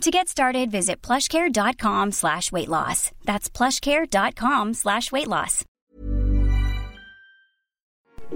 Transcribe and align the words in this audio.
To 0.00 0.10
get 0.10 0.28
started, 0.28 0.70
visit 0.70 1.00
plushcare.com 1.00 2.12
slash 2.12 2.52
weight 2.52 2.68
loss. 2.68 3.10
That's 3.24 3.48
plushcare.com 3.48 4.74
slash 4.74 5.10
weight 5.10 5.28
loss. 5.28 5.64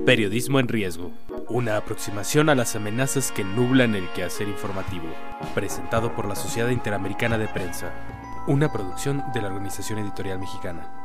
Periodismo 0.06 0.60
en 0.60 0.68
riesgo. 0.68 1.12
Una 1.48 1.77
aproximación 1.77 2.48
a 2.48 2.55
las 2.55 2.77
amenazas 2.77 3.32
que 3.32 3.45
nublan 3.45 3.95
el 3.95 4.09
quehacer 4.12 4.48
informativo. 4.48 5.09
Presentado 5.55 6.15
por 6.15 6.27
la 6.27 6.37
Sociedad 6.37 6.70
Interamericana 6.70 7.37
de 7.37 7.48
Prensa. 7.48 7.93
Una 8.46 8.73
producción 8.73 9.24
de 9.34 9.43
la 9.43 9.48
Organización 9.48 9.98
Editorial 9.98 10.38
Mexicana. 10.38 10.98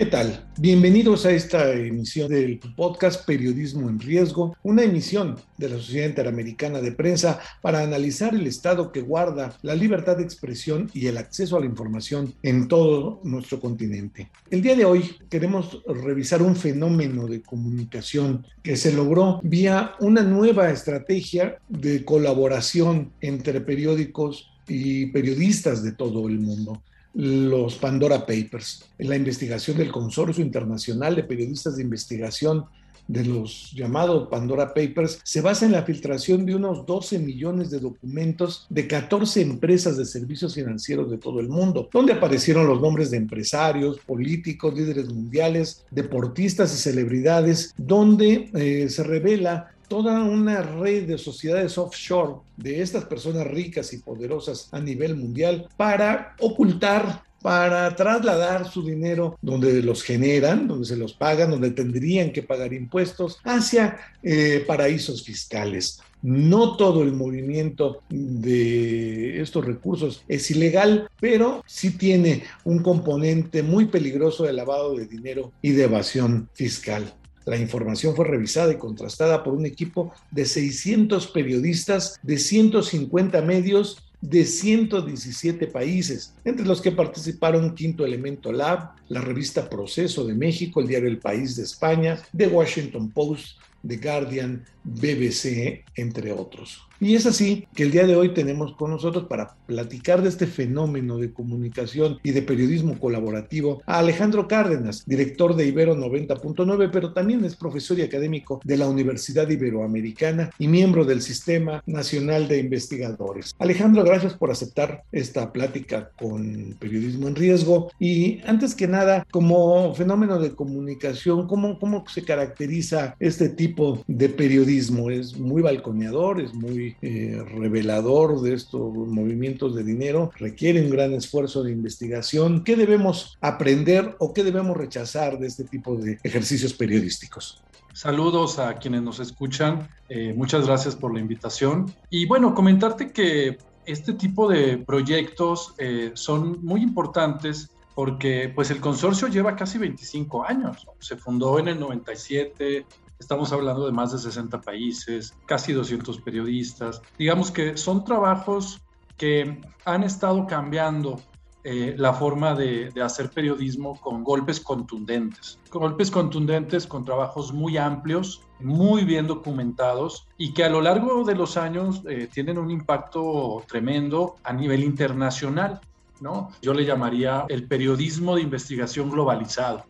¿Qué 0.00 0.06
tal? 0.06 0.48
Bienvenidos 0.58 1.26
a 1.26 1.30
esta 1.32 1.74
emisión 1.74 2.30
del 2.30 2.58
podcast 2.74 3.26
Periodismo 3.26 3.90
en 3.90 4.00
Riesgo, 4.00 4.56
una 4.62 4.82
emisión 4.82 5.36
de 5.58 5.68
la 5.68 5.76
Sociedad 5.76 6.08
Interamericana 6.08 6.80
de 6.80 6.92
Prensa 6.92 7.38
para 7.60 7.82
analizar 7.82 8.34
el 8.34 8.46
estado 8.46 8.92
que 8.92 9.02
guarda 9.02 9.58
la 9.60 9.74
libertad 9.74 10.16
de 10.16 10.22
expresión 10.22 10.90
y 10.94 11.06
el 11.06 11.18
acceso 11.18 11.58
a 11.58 11.60
la 11.60 11.66
información 11.66 12.32
en 12.42 12.66
todo 12.66 13.20
nuestro 13.24 13.60
continente. 13.60 14.30
El 14.50 14.62
día 14.62 14.74
de 14.74 14.86
hoy 14.86 15.04
queremos 15.28 15.82
revisar 15.86 16.40
un 16.40 16.56
fenómeno 16.56 17.26
de 17.26 17.42
comunicación 17.42 18.46
que 18.62 18.78
se 18.78 18.94
logró 18.94 19.40
vía 19.42 19.96
una 20.00 20.22
nueva 20.22 20.70
estrategia 20.70 21.58
de 21.68 22.06
colaboración 22.06 23.12
entre 23.20 23.60
periódicos 23.60 24.50
y 24.66 25.08
periodistas 25.08 25.82
de 25.82 25.92
todo 25.92 26.26
el 26.26 26.38
mundo 26.40 26.80
los 27.14 27.76
Pandora 27.76 28.20
Papers, 28.20 28.88
la 28.98 29.16
investigación 29.16 29.76
del 29.76 29.90
Consorcio 29.90 30.44
Internacional 30.44 31.16
de 31.16 31.24
Periodistas 31.24 31.76
de 31.76 31.82
Investigación 31.82 32.64
de 33.10 33.24
los 33.24 33.72
llamados 33.72 34.28
Pandora 34.28 34.72
Papers 34.72 35.18
se 35.24 35.40
basa 35.40 35.66
en 35.66 35.72
la 35.72 35.82
filtración 35.82 36.46
de 36.46 36.54
unos 36.54 36.86
12 36.86 37.18
millones 37.18 37.70
de 37.70 37.80
documentos 37.80 38.66
de 38.70 38.86
14 38.86 39.40
empresas 39.40 39.96
de 39.96 40.04
servicios 40.04 40.54
financieros 40.54 41.10
de 41.10 41.18
todo 41.18 41.40
el 41.40 41.48
mundo, 41.48 41.88
donde 41.92 42.12
aparecieron 42.12 42.68
los 42.68 42.80
nombres 42.80 43.10
de 43.10 43.16
empresarios, 43.16 43.98
políticos, 43.98 44.74
líderes 44.74 45.12
mundiales, 45.12 45.84
deportistas 45.90 46.72
y 46.72 46.76
celebridades, 46.76 47.74
donde 47.76 48.48
eh, 48.54 48.88
se 48.88 49.02
revela 49.02 49.72
toda 49.90 50.22
una 50.22 50.62
red 50.62 51.08
de 51.08 51.18
sociedades 51.18 51.76
offshore 51.76 52.36
de 52.56 52.80
estas 52.80 53.06
personas 53.06 53.44
ricas 53.48 53.92
y 53.92 53.98
poderosas 53.98 54.68
a 54.70 54.78
nivel 54.78 55.16
mundial 55.16 55.66
para 55.76 56.36
ocultar 56.38 57.24
para 57.42 57.96
trasladar 57.96 58.70
su 58.70 58.84
dinero 58.84 59.36
donde 59.42 59.82
los 59.82 60.04
generan, 60.04 60.68
donde 60.68 60.86
se 60.86 60.96
los 60.96 61.14
pagan, 61.14 61.50
donde 61.50 61.72
tendrían 61.72 62.32
que 62.32 62.42
pagar 62.42 62.72
impuestos, 62.72 63.38
hacia 63.42 63.98
eh, 64.22 64.62
paraísos 64.64 65.24
fiscales. 65.24 66.00
No 66.22 66.76
todo 66.76 67.02
el 67.02 67.12
movimiento 67.12 68.02
de 68.10 69.40
estos 69.40 69.64
recursos 69.64 70.22
es 70.28 70.50
ilegal, 70.50 71.08
pero 71.18 71.64
sí 71.66 71.92
tiene 71.96 72.44
un 72.62 72.80
componente 72.82 73.62
muy 73.62 73.86
peligroso 73.86 74.44
de 74.44 74.52
lavado 74.52 74.94
de 74.94 75.06
dinero 75.06 75.50
y 75.62 75.70
de 75.70 75.84
evasión 75.84 76.48
fiscal. 76.52 77.14
La 77.44 77.56
información 77.56 78.14
fue 78.14 78.26
revisada 78.26 78.72
y 78.72 78.76
contrastada 78.76 79.42
por 79.42 79.54
un 79.54 79.66
equipo 79.66 80.12
de 80.30 80.44
600 80.44 81.26
periodistas 81.28 82.18
de 82.22 82.38
150 82.38 83.40
medios 83.42 83.98
de 84.20 84.44
117 84.44 85.66
países, 85.68 86.34
entre 86.44 86.66
los 86.66 86.82
que 86.82 86.92
participaron 86.92 87.74
Quinto 87.74 88.04
Elemento 88.04 88.52
Lab, 88.52 88.90
la 89.08 89.20
revista 89.20 89.70
Proceso 89.70 90.26
de 90.26 90.34
México, 90.34 90.80
el 90.80 90.88
diario 90.88 91.08
El 91.08 91.18
País 91.18 91.56
de 91.56 91.62
España, 91.62 92.20
The 92.36 92.48
Washington 92.48 93.10
Post, 93.10 93.58
The 93.86 93.96
Guardian, 93.96 94.64
BBC, 94.84 95.84
entre 95.96 96.32
otros. 96.32 96.86
Y 97.02 97.14
es 97.14 97.24
así 97.24 97.66
que 97.74 97.82
el 97.82 97.92
día 97.92 98.06
de 98.06 98.14
hoy 98.14 98.34
tenemos 98.34 98.74
con 98.74 98.90
nosotros 98.90 99.24
para 99.24 99.56
platicar 99.66 100.20
de 100.20 100.28
este 100.28 100.46
fenómeno 100.46 101.16
de 101.16 101.32
comunicación 101.32 102.18
y 102.22 102.32
de 102.32 102.42
periodismo 102.42 102.98
colaborativo 102.98 103.80
a 103.86 104.00
Alejandro 104.00 104.46
Cárdenas, 104.46 105.04
director 105.06 105.56
de 105.56 105.66
Ibero 105.66 105.96
90.9, 105.96 106.90
pero 106.92 107.14
también 107.14 107.42
es 107.42 107.56
profesor 107.56 107.98
y 107.98 108.02
académico 108.02 108.60
de 108.64 108.76
la 108.76 108.86
Universidad 108.86 109.48
Iberoamericana 109.48 110.50
y 110.58 110.68
miembro 110.68 111.06
del 111.06 111.22
Sistema 111.22 111.82
Nacional 111.86 112.48
de 112.48 112.58
Investigadores. 112.58 113.54
Alejandro, 113.58 114.04
gracias 114.04 114.34
por 114.34 114.50
aceptar 114.50 115.04
esta 115.10 115.52
plática 115.52 116.10
con 116.18 116.76
Periodismo 116.78 117.28
en 117.28 117.34
Riesgo. 117.34 117.90
Y 117.98 118.40
antes 118.46 118.74
que 118.74 118.86
nada, 118.86 119.26
como 119.30 119.94
fenómeno 119.94 120.38
de 120.38 120.54
comunicación, 120.54 121.46
¿cómo, 121.46 121.78
cómo 121.78 122.04
se 122.08 122.24
caracteriza 122.24 123.16
este 123.18 123.48
tipo 123.48 124.04
de 124.06 124.28
periodismo? 124.28 124.69
Es 124.78 125.38
muy 125.38 125.62
balconeador, 125.62 126.40
es 126.40 126.54
muy 126.54 126.96
eh, 127.02 127.42
revelador 127.54 128.40
de 128.40 128.54
estos 128.54 128.94
movimientos 128.94 129.74
de 129.74 129.82
dinero, 129.82 130.30
requiere 130.36 130.82
un 130.82 130.90
gran 130.90 131.12
esfuerzo 131.12 131.62
de 131.62 131.72
investigación. 131.72 132.62
¿Qué 132.62 132.76
debemos 132.76 133.36
aprender 133.40 134.16
o 134.18 134.32
qué 134.32 134.44
debemos 134.44 134.76
rechazar 134.76 135.38
de 135.38 135.48
este 135.48 135.64
tipo 135.64 135.96
de 135.96 136.18
ejercicios 136.22 136.72
periodísticos? 136.72 137.62
Saludos 137.92 138.58
a 138.58 138.74
quienes 138.74 139.02
nos 139.02 139.18
escuchan. 139.18 139.88
Eh, 140.08 140.32
muchas 140.36 140.66
gracias 140.66 140.94
por 140.94 141.12
la 141.12 141.20
invitación. 141.20 141.92
Y 142.08 142.26
bueno, 142.26 142.54
comentarte 142.54 143.12
que 143.12 143.58
este 143.84 144.12
tipo 144.12 144.48
de 144.48 144.78
proyectos 144.78 145.74
eh, 145.78 146.12
son 146.14 146.64
muy 146.64 146.82
importantes 146.82 147.70
porque 147.94 148.50
pues 148.54 148.70
el 148.70 148.80
consorcio 148.80 149.28
lleva 149.28 149.56
casi 149.56 149.78
25 149.78 150.44
años. 150.44 150.86
Se 151.00 151.16
fundó 151.16 151.58
en 151.58 151.68
el 151.68 151.80
97, 151.80 152.86
Estamos 153.20 153.52
hablando 153.52 153.84
de 153.84 153.92
más 153.92 154.12
de 154.12 154.18
60 154.18 154.62
países, 154.62 155.34
casi 155.46 155.74
200 155.74 156.20
periodistas. 156.22 157.02
Digamos 157.18 157.50
que 157.50 157.76
son 157.76 158.02
trabajos 158.02 158.80
que 159.18 159.60
han 159.84 160.02
estado 160.02 160.46
cambiando 160.46 161.20
eh, 161.62 161.94
la 161.98 162.14
forma 162.14 162.54
de, 162.54 162.90
hacer 163.04 163.28
periodismo 163.28 164.00
con 164.00 164.24
golpes 164.24 164.60
contundentes. 164.60 165.58
Golpes 165.70 166.10
contundentes 166.10 166.86
con 166.86 167.04
trabajos 167.04 167.52
muy 167.52 167.76
amplios, 167.76 168.40
muy 168.58 169.04
bien 169.04 169.26
documentados 169.26 170.26
y 170.38 170.54
que 170.54 170.64
a 170.64 170.70
lo 170.70 170.80
largo 170.80 171.22
de 171.22 171.34
los 171.34 171.58
años 171.58 172.02
eh, 172.08 172.28
tienen 172.32 172.56
un 172.56 172.70
impacto 172.70 173.62
tremendo 173.68 174.36
a 174.42 174.54
nivel 174.54 174.82
internacional. 174.82 175.82
¿no? 176.20 176.50
Yo 176.62 176.72
le 176.72 176.86
llamaría 176.86 177.44
el 177.50 177.68
periodismo 177.68 178.36
de 178.36 178.42
investigación 178.42 179.10
globalizado. 179.10 179.84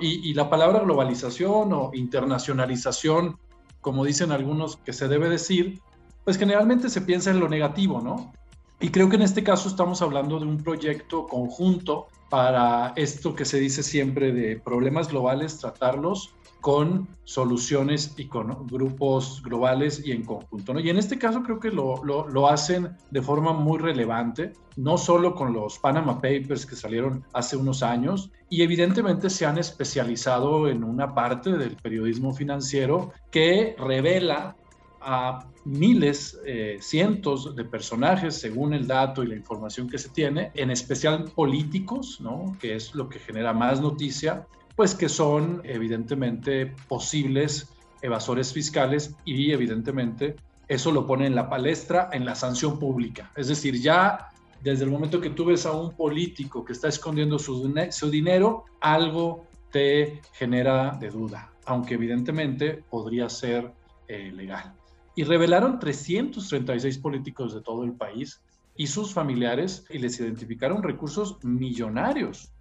Y, 0.00 0.34
la 0.34 0.50
palabra 0.50 0.80
globalización 0.80 1.72
o 1.72 1.90
internacionalización, 1.94 3.38
como 3.80 4.04
dicen 4.04 4.30
algunos 4.30 4.76
que 4.76 4.92
se 4.92 5.08
debe 5.08 5.28
decir, 5.28 5.80
pues 6.24 6.36
generalmente 6.36 6.88
se 6.88 7.00
piensa 7.00 7.30
en 7.30 7.40
lo 7.40 7.48
negativo, 7.48 8.00
¿no? 8.00 8.32
Y 8.80 8.90
creo 8.90 9.08
que 9.08 9.16
en 9.16 9.22
este 9.22 9.42
caso 9.42 9.68
estamos 9.68 10.02
hablando 10.02 10.38
de 10.38 10.46
un 10.46 10.62
proyecto 10.62 11.26
conjunto 11.26 12.08
para 12.28 12.92
esto 12.96 13.34
que 13.34 13.44
se 13.44 13.60
dice 13.60 13.82
siempre 13.82 14.32
de 14.32 14.58
problemas 14.58 15.08
globales, 15.08 15.58
tratarlos 15.58 16.34
con 16.62 17.08
soluciones 17.24 18.14
y 18.16 18.26
con 18.26 18.66
grupos 18.68 19.42
globales 19.42 20.00
y 20.06 20.12
en 20.12 20.24
conjunto. 20.24 20.72
¿no? 20.72 20.80
Y 20.80 20.88
en 20.90 20.96
este 20.96 21.18
caso 21.18 21.42
creo 21.42 21.58
que 21.58 21.70
lo, 21.70 22.02
lo, 22.04 22.28
lo, 22.28 22.48
hacen 22.48 22.96
de 23.10 23.20
forma 23.20 23.52
muy 23.52 23.78
relevante, 23.78 24.52
no 24.76 24.96
solo 24.96 25.34
con 25.34 25.52
los 25.52 25.80
Panama 25.80 26.14
Papers 26.14 26.64
que 26.64 26.76
salieron 26.76 27.24
hace 27.32 27.56
unos 27.56 27.82
años, 27.82 28.30
y 28.48 28.62
evidentemente 28.62 29.28
se 29.28 29.44
han 29.44 29.58
especializado 29.58 30.68
en 30.68 30.84
una 30.84 31.12
parte 31.14 31.50
del 31.50 31.76
periodismo 31.76 32.32
financiero 32.32 33.12
que 33.32 33.74
revela 33.76 34.54
a 35.00 35.44
miles, 35.64 36.40
eh, 36.46 36.78
cientos 36.80 37.56
de 37.56 37.64
personajes 37.64 38.36
según 38.36 38.72
el 38.72 38.86
dato 38.86 39.24
y 39.24 39.26
la 39.26 39.34
información 39.34 39.88
que 39.88 39.98
se 39.98 40.10
tiene, 40.10 40.52
en 40.54 40.70
especial 40.70 41.24
políticos, 41.34 42.20
¿no? 42.20 42.56
que 42.60 42.76
es 42.76 42.94
lo 42.94 43.08
que 43.08 43.18
genera 43.18 43.52
más 43.52 43.80
noticia, 43.80 44.46
pues 44.76 44.94
que 44.94 45.08
son 45.08 45.60
evidentemente 45.64 46.74
posibles 46.88 47.68
evasores 48.00 48.52
fiscales 48.52 49.14
y 49.24 49.52
evidentemente 49.52 50.36
eso 50.68 50.90
lo 50.92 51.06
pone 51.06 51.26
en 51.26 51.34
la 51.34 51.48
palestra 51.48 52.08
en 52.12 52.24
la 52.24 52.34
sanción 52.34 52.78
pública. 52.78 53.30
Es 53.36 53.48
decir, 53.48 53.80
ya 53.80 54.28
desde 54.62 54.84
el 54.84 54.90
momento 54.90 55.20
que 55.20 55.30
tú 55.30 55.44
ves 55.44 55.66
a 55.66 55.72
un 55.72 55.92
político 55.92 56.64
que 56.64 56.72
está 56.72 56.88
escondiendo 56.88 57.38
su, 57.38 57.72
su 57.90 58.10
dinero, 58.10 58.64
algo 58.80 59.46
te 59.70 60.20
genera 60.34 60.92
de 61.00 61.10
duda, 61.10 61.52
aunque 61.64 61.94
evidentemente 61.94 62.84
podría 62.88 63.28
ser 63.28 63.72
eh, 64.08 64.30
legal. 64.32 64.74
Y 65.14 65.24
revelaron 65.24 65.78
336 65.78 66.98
políticos 66.98 67.54
de 67.54 67.60
todo 67.60 67.84
el 67.84 67.92
país 67.92 68.40
y 68.76 68.86
sus 68.86 69.12
familiares 69.12 69.84
y 69.90 69.98
les 69.98 70.18
identificaron 70.20 70.82
recursos 70.82 71.42
millonarios. 71.42 72.51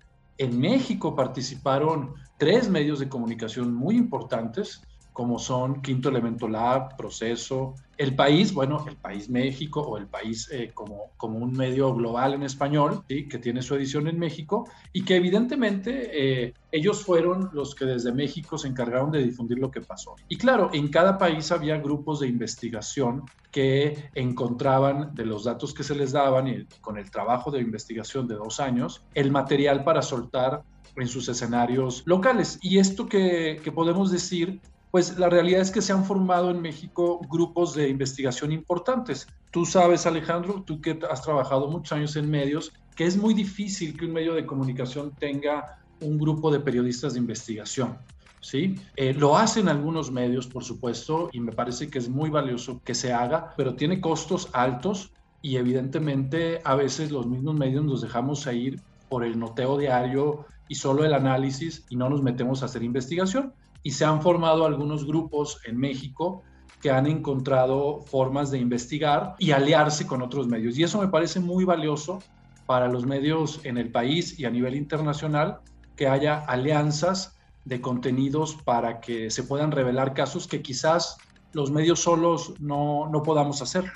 En 0.41 0.59
México 0.59 1.15
participaron 1.15 2.15
tres 2.39 2.67
medios 2.67 2.97
de 2.97 3.07
comunicación 3.07 3.75
muy 3.75 3.95
importantes, 3.95 4.81
como 5.13 5.39
son 5.39 5.81
Quinto 5.81 6.09
Elemento 6.09 6.47
Lab, 6.47 6.95
Proceso, 6.95 7.75
El 7.97 8.15
País, 8.15 8.53
bueno, 8.53 8.85
El 8.87 8.95
País 8.95 9.29
México 9.29 9.81
o 9.81 9.97
El 9.97 10.07
País 10.07 10.49
eh, 10.51 10.71
como, 10.73 11.11
como 11.17 11.37
un 11.37 11.51
medio 11.53 11.93
global 11.93 12.33
en 12.33 12.43
español, 12.43 13.03
¿sí? 13.07 13.27
que 13.27 13.37
tiene 13.37 13.61
su 13.61 13.75
edición 13.75 14.07
en 14.07 14.17
México 14.17 14.69
y 14.93 15.03
que 15.03 15.17
evidentemente 15.17 16.09
eh, 16.13 16.53
ellos 16.71 17.03
fueron 17.03 17.49
los 17.51 17.75
que 17.75 17.85
desde 17.85 18.13
México 18.13 18.57
se 18.57 18.69
encargaron 18.69 19.11
de 19.11 19.23
difundir 19.23 19.59
lo 19.59 19.69
que 19.69 19.81
pasó. 19.81 20.15
Y 20.29 20.37
claro, 20.37 20.69
en 20.73 20.87
cada 20.87 21.17
país 21.17 21.51
había 21.51 21.77
grupos 21.77 22.21
de 22.21 22.27
investigación 22.27 23.23
que 23.51 24.09
encontraban 24.15 25.13
de 25.13 25.25
los 25.25 25.43
datos 25.43 25.73
que 25.73 25.83
se 25.83 25.95
les 25.95 26.13
daban 26.13 26.47
y 26.47 26.65
con 26.79 26.97
el 26.97 27.11
trabajo 27.11 27.51
de 27.51 27.59
investigación 27.59 28.27
de 28.27 28.35
dos 28.35 28.61
años, 28.61 29.03
el 29.13 29.29
material 29.31 29.83
para 29.83 30.01
soltar 30.01 30.63
en 30.95 31.07
sus 31.07 31.27
escenarios 31.29 32.03
locales. 32.05 32.59
Y 32.61 32.79
esto 32.79 33.07
que, 33.07 33.59
que 33.63 33.71
podemos 33.71 34.11
decir 34.11 34.61
pues 34.91 35.17
la 35.17 35.29
realidad 35.29 35.61
es 35.61 35.71
que 35.71 35.81
se 35.81 35.93
han 35.93 36.03
formado 36.03 36.51
en 36.51 36.61
México 36.61 37.21
grupos 37.29 37.73
de 37.73 37.87
investigación 37.87 38.51
importantes. 38.51 39.27
Tú 39.49 39.65
sabes, 39.65 40.05
Alejandro, 40.05 40.63
tú 40.65 40.81
que 40.81 40.99
has 41.09 41.21
trabajado 41.21 41.69
muchos 41.69 41.93
años 41.93 42.15
en 42.17 42.29
medios, 42.29 42.73
que 42.95 43.05
es 43.05 43.15
muy 43.15 43.33
difícil 43.33 43.97
que 43.97 44.05
un 44.05 44.11
medio 44.11 44.33
de 44.33 44.45
comunicación 44.45 45.13
tenga 45.17 45.79
un 46.01 46.17
grupo 46.17 46.51
de 46.51 46.59
periodistas 46.59 47.13
de 47.13 47.19
investigación. 47.19 47.97
¿sí? 48.41 48.75
Eh, 48.97 49.13
lo 49.13 49.37
hacen 49.37 49.69
algunos 49.69 50.11
medios, 50.11 50.47
por 50.47 50.63
supuesto, 50.63 51.29
y 51.31 51.39
me 51.39 51.53
parece 51.53 51.89
que 51.89 51.99
es 51.99 52.09
muy 52.09 52.29
valioso 52.29 52.81
que 52.83 52.93
se 52.93 53.13
haga, 53.13 53.53
pero 53.55 53.75
tiene 53.75 54.01
costos 54.01 54.49
altos 54.51 55.13
y 55.41 55.55
evidentemente 55.55 56.59
a 56.65 56.75
veces 56.75 57.11
los 57.11 57.27
mismos 57.27 57.55
medios 57.55 57.85
nos 57.85 58.01
dejamos 58.01 58.45
ir 58.47 58.81
por 59.09 59.23
el 59.23 59.39
noteo 59.39 59.77
diario 59.77 60.45
y 60.67 60.75
solo 60.75 61.05
el 61.05 61.13
análisis 61.13 61.85
y 61.89 61.95
no 61.95 62.09
nos 62.09 62.21
metemos 62.21 62.61
a 62.61 62.65
hacer 62.65 62.83
investigación 62.83 63.53
y 63.83 63.91
se 63.91 64.05
han 64.05 64.21
formado 64.21 64.65
algunos 64.65 65.05
grupos 65.05 65.59
en 65.65 65.77
México 65.77 66.43
que 66.81 66.89
han 66.89 67.05
encontrado 67.07 68.01
formas 68.01 68.51
de 68.51 68.57
investigar 68.57 69.35
y 69.37 69.51
aliarse 69.51 70.07
con 70.07 70.21
otros 70.21 70.47
medios. 70.47 70.77
Y 70.77 70.83
eso 70.83 70.99
me 70.99 71.07
parece 71.07 71.39
muy 71.39 71.63
valioso 71.63 72.19
para 72.65 72.87
los 72.87 73.05
medios 73.05 73.59
en 73.63 73.77
el 73.77 73.91
país 73.91 74.39
y 74.39 74.45
a 74.45 74.49
nivel 74.49 74.75
internacional, 74.75 75.59
que 75.95 76.07
haya 76.07 76.39
alianzas 76.45 77.37
de 77.65 77.81
contenidos 77.81 78.55
para 78.63 78.99
que 78.99 79.29
se 79.29 79.43
puedan 79.43 79.71
revelar 79.71 80.13
casos 80.13 80.47
que 80.47 80.61
quizás 80.61 81.17
los 81.53 81.69
medios 81.69 81.99
solos 81.99 82.53
no, 82.59 83.07
no 83.09 83.21
podamos 83.23 83.61
hacer 83.61 83.91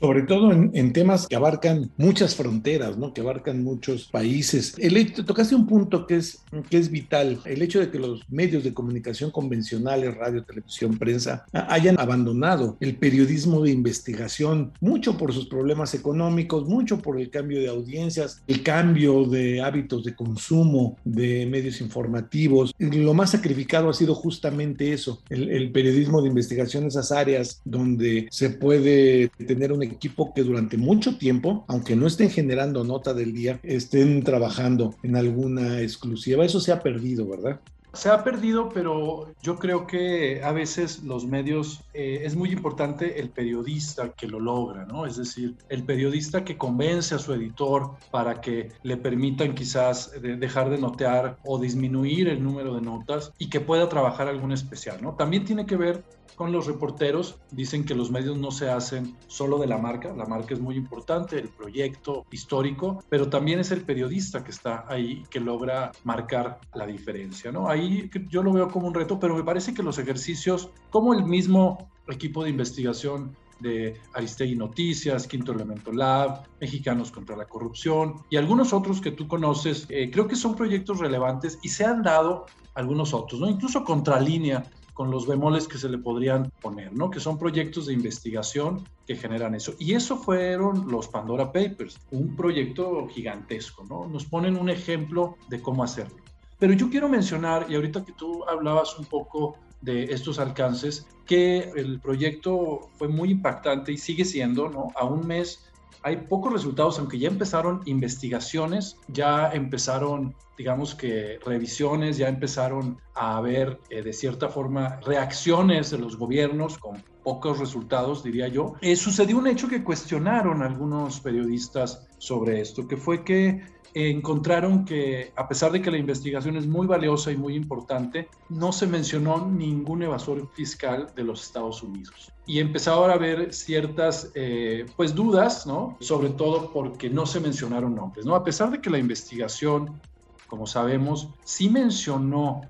sobre 0.00 0.22
todo 0.22 0.52
en, 0.52 0.92
temas 0.92 1.26
que 1.26 1.36
abarcan 1.36 1.90
muchas 1.96 2.36
fronteras, 2.36 2.96
¿no? 2.96 3.12
que 3.12 3.20
abarcan 3.20 3.64
muchos 3.64 4.08
países. 4.08 4.74
El 4.78 4.96
hecho, 4.96 5.24
tocaste 5.24 5.54
un 5.54 5.66
punto 5.66 6.06
que 6.06 6.16
es, 6.16 6.42
que 6.70 6.78
es 6.78 6.90
vital, 6.90 7.40
el 7.44 7.62
hecho 7.62 7.80
de 7.80 7.90
que 7.90 7.98
los 7.98 8.22
medios 8.28 8.64
de 8.64 8.74
comunicación 8.74 9.30
convencionales, 9.30 10.14
radio, 10.16 10.44
televisión, 10.44 10.98
prensa, 10.98 11.44
hayan 11.52 11.98
abandonado 11.98 12.76
el 12.80 12.96
periodismo 12.96 13.62
de 13.62 13.70
investigación, 13.70 14.72
mucho 14.80 15.16
por 15.16 15.32
sus 15.32 15.46
problemas 15.46 15.94
económicos, 15.94 16.68
mucho 16.68 16.98
por 16.98 17.20
el 17.20 17.30
cambio 17.30 17.60
de 17.60 17.68
audiencias, 17.68 18.42
el 18.46 18.62
cambio 18.62 19.24
de 19.24 19.62
hábitos 19.62 20.04
de 20.04 20.14
consumo 20.14 20.96
de 21.04 21.46
medios 21.46 21.80
informativos. 21.80 22.72
Lo 22.78 23.14
más 23.14 23.30
sacrificado 23.30 23.88
ha 23.88 23.94
sido 23.94 24.14
justamente 24.14 24.92
eso, 24.92 25.22
el, 25.28 25.50
el 25.50 25.72
periodismo 25.72 26.22
de 26.22 26.28
investigación, 26.28 26.86
esas 26.86 27.12
áreas 27.12 27.60
donde 27.64 28.28
se 28.30 28.50
puede 28.50 29.30
tener 29.46 29.72
un 29.72 29.82
equipo 29.92 30.32
que 30.34 30.42
durante 30.42 30.76
mucho 30.76 31.16
tiempo, 31.18 31.64
aunque 31.68 31.96
no 31.96 32.06
estén 32.06 32.30
generando 32.30 32.84
nota 32.84 33.14
del 33.14 33.32
día, 33.32 33.60
estén 33.62 34.22
trabajando 34.22 34.94
en 35.02 35.16
alguna 35.16 35.80
exclusiva. 35.80 36.44
Eso 36.44 36.60
se 36.60 36.72
ha 36.72 36.82
perdido, 36.82 37.26
¿verdad? 37.28 37.60
Se 37.94 38.10
ha 38.10 38.24
perdido, 38.24 38.70
pero 38.70 39.32
yo 39.40 39.56
creo 39.56 39.86
que 39.86 40.42
a 40.42 40.50
veces 40.50 41.04
los 41.04 41.26
medios, 41.26 41.80
eh, 41.94 42.22
es 42.24 42.34
muy 42.34 42.50
importante 42.50 43.20
el 43.20 43.30
periodista 43.30 44.10
que 44.14 44.26
lo 44.26 44.40
logra, 44.40 44.84
¿no? 44.84 45.06
Es 45.06 45.16
decir, 45.16 45.54
el 45.68 45.84
periodista 45.84 46.44
que 46.44 46.58
convence 46.58 47.14
a 47.14 47.20
su 47.20 47.32
editor 47.32 47.92
para 48.10 48.40
que 48.40 48.72
le 48.82 48.96
permitan 48.96 49.54
quizás 49.54 50.10
dejar 50.20 50.70
de 50.70 50.78
notear 50.78 51.38
o 51.44 51.56
disminuir 51.56 52.26
el 52.28 52.42
número 52.42 52.74
de 52.74 52.80
notas 52.80 53.32
y 53.38 53.48
que 53.48 53.60
pueda 53.60 53.88
trabajar 53.88 54.26
algún 54.26 54.50
especial, 54.50 54.98
¿no? 55.00 55.14
También 55.14 55.44
tiene 55.44 55.64
que 55.64 55.76
ver 55.76 56.02
con 56.34 56.52
los 56.52 56.66
reporteros. 56.66 57.38
Dicen 57.50 57.84
que 57.84 57.94
los 57.94 58.10
medios 58.10 58.38
no 58.38 58.50
se 58.50 58.70
hacen 58.70 59.16
solo 59.26 59.58
de 59.58 59.66
la 59.66 59.78
marca, 59.78 60.12
la 60.14 60.26
marca 60.26 60.54
es 60.54 60.60
muy 60.60 60.76
importante, 60.76 61.38
el 61.38 61.48
proyecto 61.48 62.24
histórico, 62.30 63.02
pero 63.08 63.28
también 63.28 63.60
es 63.60 63.70
el 63.70 63.82
periodista 63.82 64.42
que 64.42 64.50
está 64.50 64.84
ahí 64.88 65.24
que 65.30 65.40
logra 65.40 65.92
marcar 66.04 66.60
la 66.74 66.86
diferencia, 66.86 67.52
¿no? 67.52 67.68
Ahí 67.68 68.10
yo 68.28 68.42
lo 68.42 68.52
veo 68.52 68.68
como 68.68 68.88
un 68.88 68.94
reto, 68.94 69.18
pero 69.18 69.36
me 69.36 69.44
parece 69.44 69.74
que 69.74 69.82
los 69.82 69.98
ejercicios, 69.98 70.70
como 70.90 71.14
el 71.14 71.24
mismo 71.24 71.90
equipo 72.08 72.44
de 72.44 72.50
investigación 72.50 73.36
de 73.60 73.98
Aristegui 74.12 74.56
Noticias, 74.56 75.26
Quinto 75.26 75.52
Elemento 75.52 75.92
Lab, 75.92 76.42
Mexicanos 76.60 77.10
contra 77.10 77.36
la 77.36 77.46
Corrupción 77.46 78.16
y 78.28 78.36
algunos 78.36 78.72
otros 78.72 79.00
que 79.00 79.12
tú 79.12 79.28
conoces, 79.28 79.86
eh, 79.88 80.10
creo 80.10 80.26
que 80.26 80.36
son 80.36 80.54
proyectos 80.54 80.98
relevantes 80.98 81.58
y 81.62 81.68
se 81.68 81.84
han 81.84 82.02
dado 82.02 82.46
algunos 82.74 83.14
otros, 83.14 83.40
¿no? 83.40 83.48
Incluso 83.48 83.84
Contralínea 83.84 84.64
con 84.94 85.10
los 85.10 85.26
bemoles 85.26 85.68
que 85.68 85.76
se 85.76 85.88
le 85.88 85.98
podrían 85.98 86.50
poner, 86.62 86.92
¿no? 86.92 87.10
Que 87.10 87.20
son 87.20 87.36
proyectos 87.38 87.86
de 87.86 87.92
investigación 87.92 88.88
que 89.06 89.16
generan 89.16 89.54
eso. 89.54 89.74
Y 89.78 89.92
eso 89.92 90.16
fueron 90.16 90.90
los 90.90 91.08
Pandora 91.08 91.52
Papers, 91.52 92.00
un 92.12 92.34
proyecto 92.36 93.06
gigantesco, 93.08 93.84
¿no? 93.84 94.06
Nos 94.06 94.24
ponen 94.24 94.56
un 94.56 94.70
ejemplo 94.70 95.36
de 95.48 95.60
cómo 95.60 95.82
hacerlo. 95.82 96.16
Pero 96.58 96.72
yo 96.72 96.88
quiero 96.88 97.08
mencionar, 97.08 97.66
y 97.68 97.74
ahorita 97.74 98.04
que 98.04 98.12
tú 98.12 98.44
hablabas 98.48 98.98
un 98.98 99.04
poco 99.06 99.56
de 99.80 100.04
estos 100.04 100.38
alcances, 100.38 101.06
que 101.26 101.70
el 101.76 102.00
proyecto 102.00 102.88
fue 102.94 103.08
muy 103.08 103.32
impactante 103.32 103.92
y 103.92 103.98
sigue 103.98 104.24
siendo, 104.24 104.68
¿no? 104.68 104.92
A 104.94 105.04
un 105.04 105.26
mes 105.26 105.64
hay 106.04 106.18
pocos 106.28 106.52
resultados, 106.52 106.98
aunque 106.98 107.18
ya 107.18 107.28
empezaron 107.28 107.80
investigaciones, 107.86 108.98
ya 109.08 109.50
empezaron, 109.52 110.34
digamos 110.58 110.94
que 110.94 111.38
revisiones, 111.44 112.18
ya 112.18 112.28
empezaron 112.28 112.98
a 113.14 113.38
haber 113.38 113.80
eh, 113.88 114.02
de 114.02 114.12
cierta 114.12 114.50
forma 114.50 115.00
reacciones 115.00 115.90
de 115.90 115.98
los 115.98 116.18
gobiernos 116.18 116.76
con 116.76 117.02
pocos 117.22 117.58
resultados, 117.58 118.22
diría 118.22 118.48
yo. 118.48 118.74
Eh, 118.82 118.96
sucedió 118.96 119.38
un 119.38 119.46
hecho 119.46 119.66
que 119.66 119.82
cuestionaron 119.82 120.62
algunos 120.62 121.20
periodistas 121.20 122.06
sobre 122.18 122.60
esto, 122.60 122.86
que 122.86 122.98
fue 122.98 123.24
que 123.24 123.62
encontraron 123.94 124.84
que 124.84 125.32
a 125.36 125.46
pesar 125.46 125.70
de 125.70 125.80
que 125.80 125.90
la 125.90 125.96
investigación 125.96 126.56
es 126.56 126.66
muy 126.66 126.86
valiosa 126.86 127.30
y 127.30 127.36
muy 127.36 127.54
importante, 127.54 128.28
no 128.48 128.72
se 128.72 128.88
mencionó 128.88 129.46
ningún 129.46 130.02
evasor 130.02 130.50
fiscal 130.52 131.12
de 131.14 131.22
los 131.22 131.44
Estados 131.44 131.82
Unidos. 131.82 132.32
Y 132.44 132.58
empezaron 132.58 133.10
a 133.10 133.14
haber 133.14 133.54
ciertas 133.54 134.32
eh, 134.34 134.84
pues 134.96 135.14
dudas, 135.14 135.66
¿no? 135.66 135.96
Sobre 136.00 136.30
todo 136.30 136.72
porque 136.72 137.08
no 137.08 137.24
se 137.24 137.38
mencionaron 137.40 137.94
nombres, 137.94 138.26
¿no? 138.26 138.34
A 138.34 138.42
pesar 138.42 138.70
de 138.70 138.80
que 138.80 138.90
la 138.90 138.98
investigación, 138.98 140.00
como 140.48 140.66
sabemos, 140.66 141.28
sí 141.44 141.70
mencionó 141.70 142.62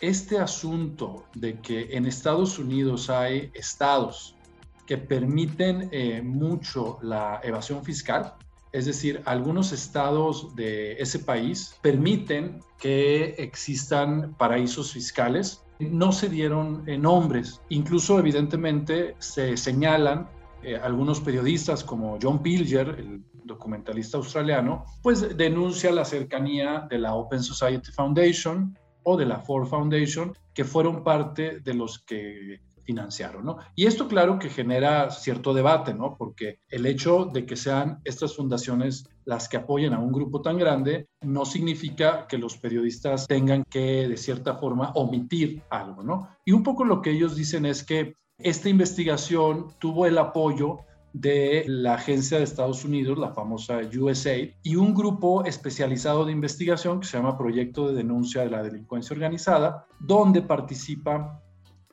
este 0.00 0.38
asunto 0.38 1.24
de 1.34 1.58
que 1.60 1.96
en 1.96 2.04
Estados 2.04 2.58
Unidos 2.58 3.08
hay 3.08 3.50
estados 3.54 4.36
que 4.86 4.98
permiten 4.98 5.88
eh, 5.90 6.22
mucho 6.22 6.98
la 7.02 7.40
evasión 7.42 7.82
fiscal, 7.82 8.34
es 8.72 8.86
decir, 8.86 9.22
algunos 9.24 9.72
estados 9.72 10.54
de 10.54 10.92
ese 10.94 11.18
país 11.18 11.76
permiten 11.82 12.60
que 12.78 13.34
existan 13.38 14.34
paraísos 14.34 14.92
fiscales. 14.92 15.62
No 15.78 16.12
se 16.12 16.28
dieron 16.28 16.82
eh, 16.86 16.98
nombres, 16.98 17.60
incluso 17.68 18.18
evidentemente 18.18 19.14
se 19.18 19.56
señalan 19.56 20.28
eh, 20.62 20.76
algunos 20.76 21.20
periodistas 21.20 21.84
como 21.84 22.18
John 22.20 22.42
Pilger, 22.42 22.88
el 22.98 23.22
documentalista 23.44 24.16
australiano, 24.16 24.84
pues 25.02 25.36
denuncia 25.36 25.92
la 25.92 26.04
cercanía 26.04 26.86
de 26.90 26.98
la 26.98 27.14
Open 27.14 27.42
Society 27.42 27.92
Foundation 27.92 28.76
o 29.04 29.16
de 29.16 29.26
la 29.26 29.38
Ford 29.38 29.68
Foundation, 29.68 30.36
que 30.52 30.64
fueron 30.64 31.04
parte 31.04 31.60
de 31.60 31.74
los 31.74 32.00
que 32.00 32.60
financiaron, 32.86 33.44
¿no? 33.44 33.58
Y 33.74 33.86
esto 33.86 34.06
claro 34.08 34.38
que 34.38 34.48
genera 34.48 35.10
cierto 35.10 35.52
debate, 35.52 35.92
¿no? 35.92 36.16
Porque 36.16 36.60
el 36.68 36.86
hecho 36.86 37.24
de 37.26 37.44
que 37.44 37.56
sean 37.56 38.00
estas 38.04 38.36
fundaciones 38.36 39.08
las 39.24 39.48
que 39.48 39.56
apoyen 39.56 39.92
a 39.92 39.98
un 39.98 40.12
grupo 40.12 40.40
tan 40.40 40.56
grande 40.56 41.08
no 41.20 41.44
significa 41.44 42.26
que 42.28 42.38
los 42.38 42.56
periodistas 42.56 43.26
tengan 43.26 43.64
que, 43.68 44.08
de 44.08 44.16
cierta 44.16 44.54
forma, 44.54 44.92
omitir 44.94 45.62
algo, 45.68 46.02
¿no? 46.02 46.28
Y 46.44 46.52
un 46.52 46.62
poco 46.62 46.84
lo 46.84 47.02
que 47.02 47.10
ellos 47.10 47.34
dicen 47.34 47.66
es 47.66 47.82
que 47.84 48.14
esta 48.38 48.68
investigación 48.68 49.68
tuvo 49.78 50.06
el 50.06 50.16
apoyo 50.18 50.78
de 51.12 51.64
la 51.66 51.94
agencia 51.94 52.36
de 52.36 52.44
Estados 52.44 52.84
Unidos, 52.84 53.18
la 53.18 53.32
famosa 53.32 53.78
USAID, 53.78 54.50
y 54.62 54.76
un 54.76 54.94
grupo 54.94 55.44
especializado 55.44 56.26
de 56.26 56.32
investigación 56.32 57.00
que 57.00 57.06
se 57.06 57.16
llama 57.16 57.38
Proyecto 57.38 57.88
de 57.88 57.94
Denuncia 57.94 58.42
de 58.42 58.50
la 58.50 58.62
Delincuencia 58.62 59.14
Organizada, 59.14 59.86
donde 59.98 60.42
participa 60.42 61.42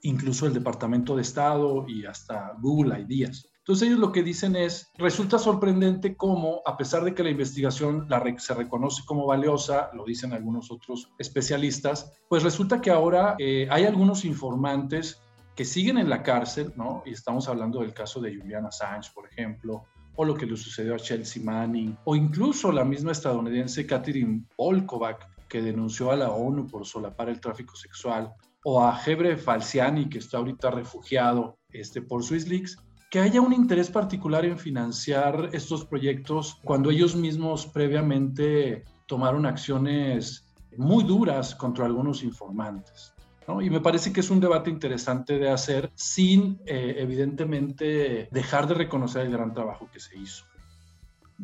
incluso 0.03 0.45
el 0.45 0.53
Departamento 0.53 1.15
de 1.15 1.23
Estado 1.23 1.85
y 1.87 2.05
hasta 2.05 2.53
Google 2.61 3.01
Ideas. 3.01 3.49
Entonces 3.59 3.87
ellos 3.87 3.99
lo 3.99 4.11
que 4.11 4.23
dicen 4.23 4.57
es, 4.57 4.91
resulta 4.97 5.39
sorprendente 5.39 6.17
cómo, 6.17 6.61
a 6.65 6.75
pesar 6.75 7.05
de 7.05 7.15
que 7.15 7.23
la 7.23 7.29
investigación 7.29 8.07
se 8.37 8.53
reconoce 8.53 9.03
como 9.05 9.25
valiosa, 9.25 9.89
lo 9.93 10.03
dicen 10.03 10.33
algunos 10.33 10.69
otros 10.69 11.09
especialistas, 11.17 12.11
pues 12.27 12.43
resulta 12.43 12.81
que 12.81 12.91
ahora 12.91 13.35
eh, 13.39 13.67
hay 13.71 13.85
algunos 13.85 14.25
informantes 14.25 15.21
que 15.55 15.63
siguen 15.63 15.97
en 15.97 16.09
la 16.09 16.23
cárcel, 16.23 16.73
¿no? 16.75 17.03
Y 17.05 17.11
estamos 17.11 17.47
hablando 17.47 17.79
del 17.79 17.93
caso 17.93 18.19
de 18.19 18.35
Julian 18.35 18.65
Assange, 18.65 19.11
por 19.13 19.27
ejemplo, 19.27 19.85
o 20.15 20.25
lo 20.25 20.35
que 20.35 20.45
le 20.45 20.57
sucedió 20.57 20.95
a 20.95 20.99
Chelsea 20.99 21.41
Manning, 21.41 21.97
o 22.03 22.17
incluso 22.17 22.69
la 22.69 22.83
misma 22.83 23.13
estadounidense 23.13 23.87
Catherine 23.87 24.45
Polkovac, 24.57 25.47
que 25.47 25.61
denunció 25.61 26.11
a 26.11 26.17
la 26.17 26.31
ONU 26.31 26.67
por 26.67 26.85
solapar 26.85 27.29
el 27.29 27.39
tráfico 27.39 27.77
sexual, 27.77 28.33
o 28.63 28.83
a 28.83 28.99
Hebre 29.05 29.37
Falciani, 29.37 30.09
que 30.09 30.19
está 30.19 30.37
ahorita 30.37 30.71
refugiado 30.71 31.57
este, 31.71 32.01
por 32.01 32.23
SwissLeaks, 32.23 32.77
que 33.09 33.19
haya 33.19 33.41
un 33.41 33.53
interés 33.53 33.91
particular 33.91 34.45
en 34.45 34.57
financiar 34.57 35.49
estos 35.53 35.85
proyectos 35.85 36.57
cuando 36.63 36.89
ellos 36.89 37.15
mismos 37.15 37.67
previamente 37.67 38.85
tomaron 39.05 39.45
acciones 39.45 40.45
muy 40.77 41.03
duras 41.03 41.53
contra 41.53 41.85
algunos 41.85 42.23
informantes. 42.23 43.13
Y 43.61 43.69
me 43.69 43.81
parece 43.81 44.13
que 44.13 44.21
es 44.21 44.29
un 44.29 44.39
debate 44.39 44.69
interesante 44.69 45.37
de 45.37 45.49
hacer 45.49 45.91
sin, 45.95 46.61
eh, 46.65 46.95
evidentemente, 46.97 48.29
dejar 48.31 48.67
de 48.67 48.73
reconocer 48.73 49.25
el 49.25 49.33
gran 49.33 49.53
trabajo 49.53 49.89
que 49.91 49.99
se 49.99 50.17
hizo 50.17 50.45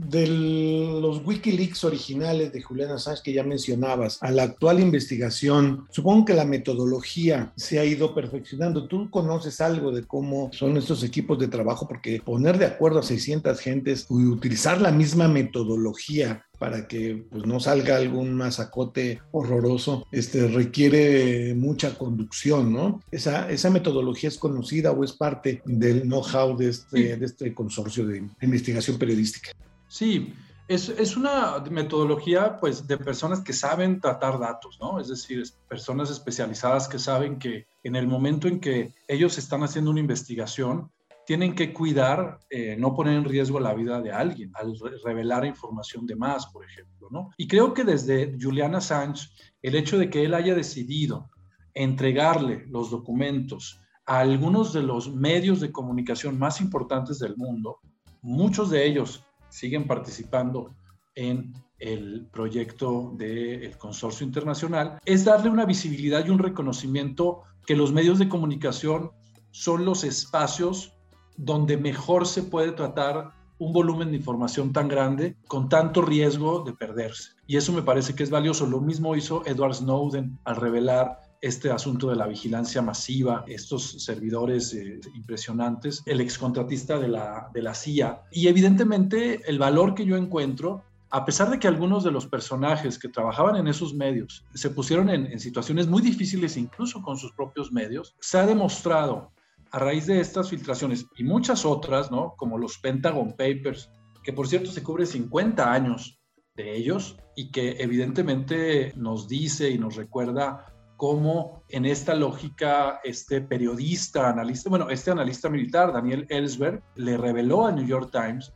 de 0.08 0.27
los 0.27 1.22
Wikileaks 1.25 1.84
originales 1.84 2.53
de 2.53 2.62
Julian 2.62 2.91
Assange 2.91 3.22
que 3.22 3.34
ya 3.34 3.44
mencionabas 3.44 4.18
a 4.22 4.32
la 4.32 4.44
actual 4.44 4.79
investigación, 4.79 5.88
supongo 5.89 6.25
que 6.25 6.34
la 6.34 6.46
metodología 6.46 7.51
se 7.58 7.79
ha 7.79 7.86
ido 7.86 8.15
perfeccionando. 8.15 8.88
¿Tú 8.88 9.10
conoces 9.10 9.60
algo 9.60 9.91
de 9.91 10.03
cómo 10.03 10.50
son 10.53 10.77
estos 10.77 11.03
equipos 11.03 11.38
de 11.38 11.50
trabajo? 11.50 11.88
Porque 11.88 12.22
poner 12.24 12.58
de 12.58 12.65
acuerdo 12.65 13.00
a 13.00 13.03
600 13.03 13.60
gentes 13.60 14.08
y 14.10 14.13
utilizar 14.13 14.79
la 14.79 14.91
misma 14.91 15.27
metodología 15.27 16.46
para 16.58 16.88
que 16.88 17.25
pues, 17.29 17.46
no 17.46 17.60
salga 17.60 17.96
algún 17.96 18.34
masacote 18.34 19.22
horroroso, 19.32 20.06
este, 20.12 20.48
requiere 20.48 21.56
mucha 21.56 21.98
conducción, 21.98 22.74
¿no? 22.74 23.01
Esa, 23.12 23.50
esa 23.50 23.70
metodología 23.70 24.27
es 24.27 24.38
conocida 24.38 24.91
o 24.91 25.03
es 25.03 25.13
parte 25.13 25.62
del 25.65 26.03
know-how 26.03 26.58
de 26.58 26.70
este, 26.70 27.18
de 27.18 27.25
este 27.25 27.53
consorcio 27.53 28.06
de 28.06 28.27
investigación 28.41 28.98
periodística. 28.98 29.51
Sí, 29.89 30.34
es, 30.67 30.88
es, 30.88 31.17
una 31.17 31.60
metodología 31.72 32.60
pues, 32.60 32.88
de 32.88 32.98
personas 32.98 33.41
que 33.41 33.53
saben 33.53 34.00
tratar 34.00 34.39
datos, 34.39 34.77
¿no? 34.79 35.00
Es 35.00 35.08
decir, 35.08 35.43
personas 35.67 36.12
especializadas 36.12 36.88
que 36.88 37.00
saben 37.00 37.39
que 37.39 37.65
en 37.84 37.96
el 37.96 38.08
momento 38.08 38.48
en 38.48 38.60
que 38.60 38.93
ellos 39.08 39.38
están 39.39 39.63
haciendo 39.63 39.89
una 39.89 40.00
investigación, 40.00 40.91
tienen 41.25 41.53
que 41.53 41.74
cuidar, 41.74 42.39
eh, 42.50 42.75
no 42.79 42.96
poner 42.96 43.15
en 43.15 43.25
riesgo 43.25 43.60
la 43.60 43.74
vida 43.74 44.01
de 44.01 44.12
alguien 44.12 44.51
al 44.55 44.74
revelar 45.03 45.46
información 45.46 46.08
de 46.08 46.15
más, 46.15 46.48
por 46.48 46.65
ejemplo, 46.65 47.08
¿no? 47.12 47.29
Y 47.38 47.48
creo 47.48 47.74
que 47.74 47.84
desde 47.84 48.36
Julian 48.39 48.75
Assange, 48.75 49.29
el 49.62 49.75
hecho 49.75 49.98
de 49.98 50.10
que 50.10 50.24
él 50.24 50.34
haya 50.34 50.55
decidido 50.55 51.29
entregarle 51.75 52.65
los 52.67 52.89
documentos 52.89 53.79
a 54.05 54.19
algunos 54.19 54.74
de 54.74 54.81
los 54.81 55.13
medios 55.13 55.60
de 55.60 55.72
comunicación 55.72 56.39
más 56.39 56.62
importantes 56.62 57.19
del 57.19 57.38
mundo, 57.38 57.79
muchos 58.22 58.72
de 58.72 58.88
ellos 58.88 59.24
siguen 59.50 59.88
participando 59.88 60.75
en 61.15 61.53
el 61.79 62.27
proyecto 62.32 63.13
del 63.15 63.77
consorcio 63.77 64.25
internacional, 64.25 65.00
es 65.06 65.25
darle 65.25 65.50
una 65.50 65.65
visibilidad 65.65 66.25
y 66.25 66.29
un 66.29 66.39
reconocimiento 66.39 67.44
que 67.65 67.75
los 67.75 67.91
medios 67.91 68.20
de 68.20 68.29
comunicación 68.29 69.12
son 69.51 69.86
los 69.86 70.03
espacios 70.03 70.94
donde 71.38 71.77
mejor 71.77 72.27
se 72.27 72.44
puede 72.44 72.72
tratar 72.74 73.32
un 73.60 73.74
volumen 73.74 74.12
de 74.12 74.18
información 74.18 74.72
tan 74.72 74.88
grande 74.88 75.36
con 75.48 75.70
tanto 75.70 76.01
riesgo 76.01 76.63
de 76.63 76.74
perderse. 76.74 77.32
Y 77.46 77.58
eso 77.58 77.74
me 77.74 77.82
parece 77.82 78.15
que 78.15 78.24
es 78.24 78.29
valioso. 78.29 78.65
Lo 78.65 78.79
mismo 78.79 79.15
hizo 79.15 79.46
Edward 79.46 79.75
Snowden 79.75 80.39
al 80.46 80.56
revelar 80.56 81.28
este 81.41 81.72
asunto 81.72 82.10
de 82.10 82.15
la 82.15 82.27
vigilancia 82.27 82.81
masiva, 82.81 83.43
estos 83.48 84.03
servidores 84.03 84.74
eh, 84.74 85.00
impresionantes, 85.15 86.03
el 86.05 86.22
excontratista 86.22 87.00
de 87.00 87.08
la, 87.08 87.50
de 87.53 87.62
la 87.62 87.74
CIA. 87.74 88.24
Y 88.31 88.48
evidentemente 88.48 89.41
el 89.50 89.60
valor 89.60 89.96
que 89.96 90.05
yo 90.05 90.17
encuentro 90.17 90.84
a 91.12 91.25
pesar 91.25 91.50
de 91.50 91.58
que 91.58 91.67
algunos 91.67 92.03
de 92.03 92.12
los 92.12 92.27
personajes 92.27 93.00
que 93.00 93.10
trabajaban 93.10 93.55
en 93.55 93.67
esos 93.67 93.96
medios 93.96 94.46
se 94.53 94.69
pusieron 94.69 95.10
en, 95.10 95.25
en, 95.25 95.39
situaciones 95.39 95.88
muy 95.88 96.03
difíciles 96.03 96.55
incluso 96.55 97.01
con 97.01 97.17
sus 97.17 97.31
propios 97.31 97.72
medios, 97.72 98.15
se 98.19 98.38
ha 98.38 98.46
demostrado 98.46 99.31
a 99.72 99.79
raíz 99.79 100.05
de 100.05 100.19
estas 100.19 100.50
filtraciones 100.50 101.08
y 101.17 101.24
muchas 101.24 101.65
otras, 101.65 102.12
¿no? 102.12 102.36
como 102.38 102.58
los 102.58 102.77
Pentagon 102.77 103.31
Papers, 103.31 103.89
que 104.24 104.34
por 104.34 104.48
cierto 104.48 104.72
se 104.72 104.84
cubre 104.84 105.05
50 105.05 105.72
años 105.72 106.19
de 106.55 106.75
ellos 106.75 107.17
y 107.36 107.51
que 107.51 107.77
evidentemente 107.79 108.93
nos 108.96 109.27
dice 109.27 109.69
y 109.69 109.77
nos 109.77 109.96
recuerda 109.96 110.65
cómo 111.00 111.63
en 111.70 111.86
esta 111.86 112.13
lógica 112.13 113.00
este 113.06 113.39
periodista, 113.39 114.29
analista, 114.29 114.70
bueno, 114.70 114.89
este 114.89 115.12
analista 115.12 115.50
militar, 115.50 115.94
Daniel 115.94 116.27
Ellsberg, 116.27 116.84
le 116.96 117.15
reveló 117.15 117.65
a 117.65 117.72
New 117.72 117.86
York 117.86 118.10
Times 118.12 118.51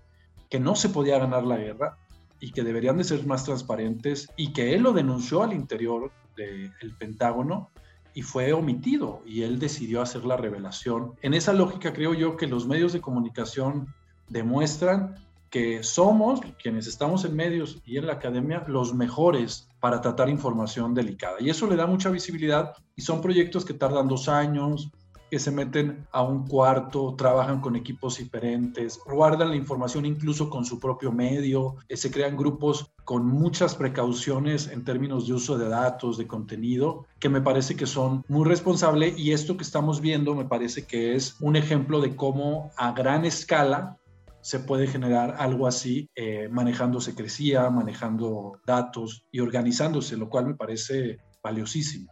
que 0.50 0.60
no 0.60 0.76
se 0.76 0.90
podía 0.90 1.20
ganar 1.20 1.46
la 1.46 1.56
guerra 1.56 1.98
y 2.42 2.52
que 2.52 2.64
deberían 2.64 2.98
de 2.98 3.06
ser 3.06 3.26
más 3.26 3.46
transparentes 3.46 4.28
y 4.36 4.52
que 4.52 4.76
él 4.76 4.82
lo 4.82 4.92
denunció 4.92 5.42
al 5.42 5.54
interior 5.54 6.12
del 6.36 6.94
Pentágono 7.00 7.70
y 8.14 8.24
fue 8.24 8.52
omitido 8.52 9.22
y 9.26 9.44
él 9.44 9.58
decidió 9.58 10.02
hacer 10.02 10.26
la 10.26 10.36
revelación. 10.36 11.14
En 11.22 11.34
esa 11.34 11.54
lógica 11.54 11.94
creo 11.94 12.14
yo 12.14 12.36
que 12.36 12.48
los 12.48 12.68
medios 12.68 12.92
de 12.92 13.00
comunicación 13.00 13.88
demuestran 14.28 15.16
que 15.54 15.84
somos 15.84 16.42
quienes 16.60 16.88
estamos 16.88 17.26
en 17.26 17.36
medios 17.36 17.80
y 17.86 18.00
en 18.00 18.08
la 18.08 18.14
academia 18.14 18.64
los 18.66 18.96
mejores 18.96 19.70
para 19.80 20.02
tratar 20.02 20.28
información 20.28 20.96
delicada. 20.96 21.36
Y 21.40 21.52
eso 21.52 21.68
le 21.68 21.76
da 21.76 21.86
mucha 21.86 22.10
visibilidad 22.10 22.74
y 22.96 23.04
son 23.04 23.22
proyectos 23.22 23.64
que 23.64 23.76
tardan 23.76 24.08
dos 24.08 24.28
años, 24.28 24.90
que 25.30 25.38
se 25.38 25.52
meten 25.52 26.08
a 26.12 26.24
un 26.24 26.48
cuarto, 26.48 27.14
trabajan 27.16 27.62
con 27.62 27.76
equipos 27.76 28.18
diferentes, 28.18 29.00
guardan 29.06 29.50
la 29.50 29.56
información 29.56 30.08
incluso 30.08 30.50
con 30.50 30.66
su 30.66 30.80
propio 30.80 31.12
medio, 31.12 31.76
eh, 31.88 31.98
se 31.98 32.10
crean 32.10 32.36
grupos 32.36 32.92
con 33.04 33.28
muchas 33.28 33.76
precauciones 33.76 34.68
en 34.70 34.84
términos 34.84 35.28
de 35.28 35.34
uso 35.34 35.60
de 35.60 35.70
datos, 35.70 36.18
de 36.18 36.26
contenido, 36.26 37.06
que 37.20 37.30
me 37.30 37.42
parece 37.42 37.76
que 37.76 37.86
son 37.86 38.26
muy 38.28 38.50
responsables 38.50 39.20
y 39.20 39.34
esto 39.34 39.56
que 39.56 39.64
estamos 39.64 40.02
viendo 40.02 40.34
me 40.34 40.46
parece 40.46 40.88
que 40.88 41.14
es 41.14 41.38
un 41.42 41.56
ejemplo 41.56 42.02
de 42.02 42.16
cómo 42.16 42.72
a 42.76 42.92
gran 42.94 43.24
escala 43.24 44.00
se 44.44 44.60
puede 44.60 44.88
generar 44.88 45.36
algo 45.40 45.66
así 45.66 46.10
eh, 46.16 46.50
manejando 46.52 47.02
secrecía, 47.02 47.70
manejando 47.70 48.60
datos 48.68 49.26
y 49.32 49.40
organizándose, 49.40 50.18
lo 50.18 50.30
cual 50.30 50.48
me 50.48 50.56
parece 50.56 51.18
valiosísimo. 51.42 52.12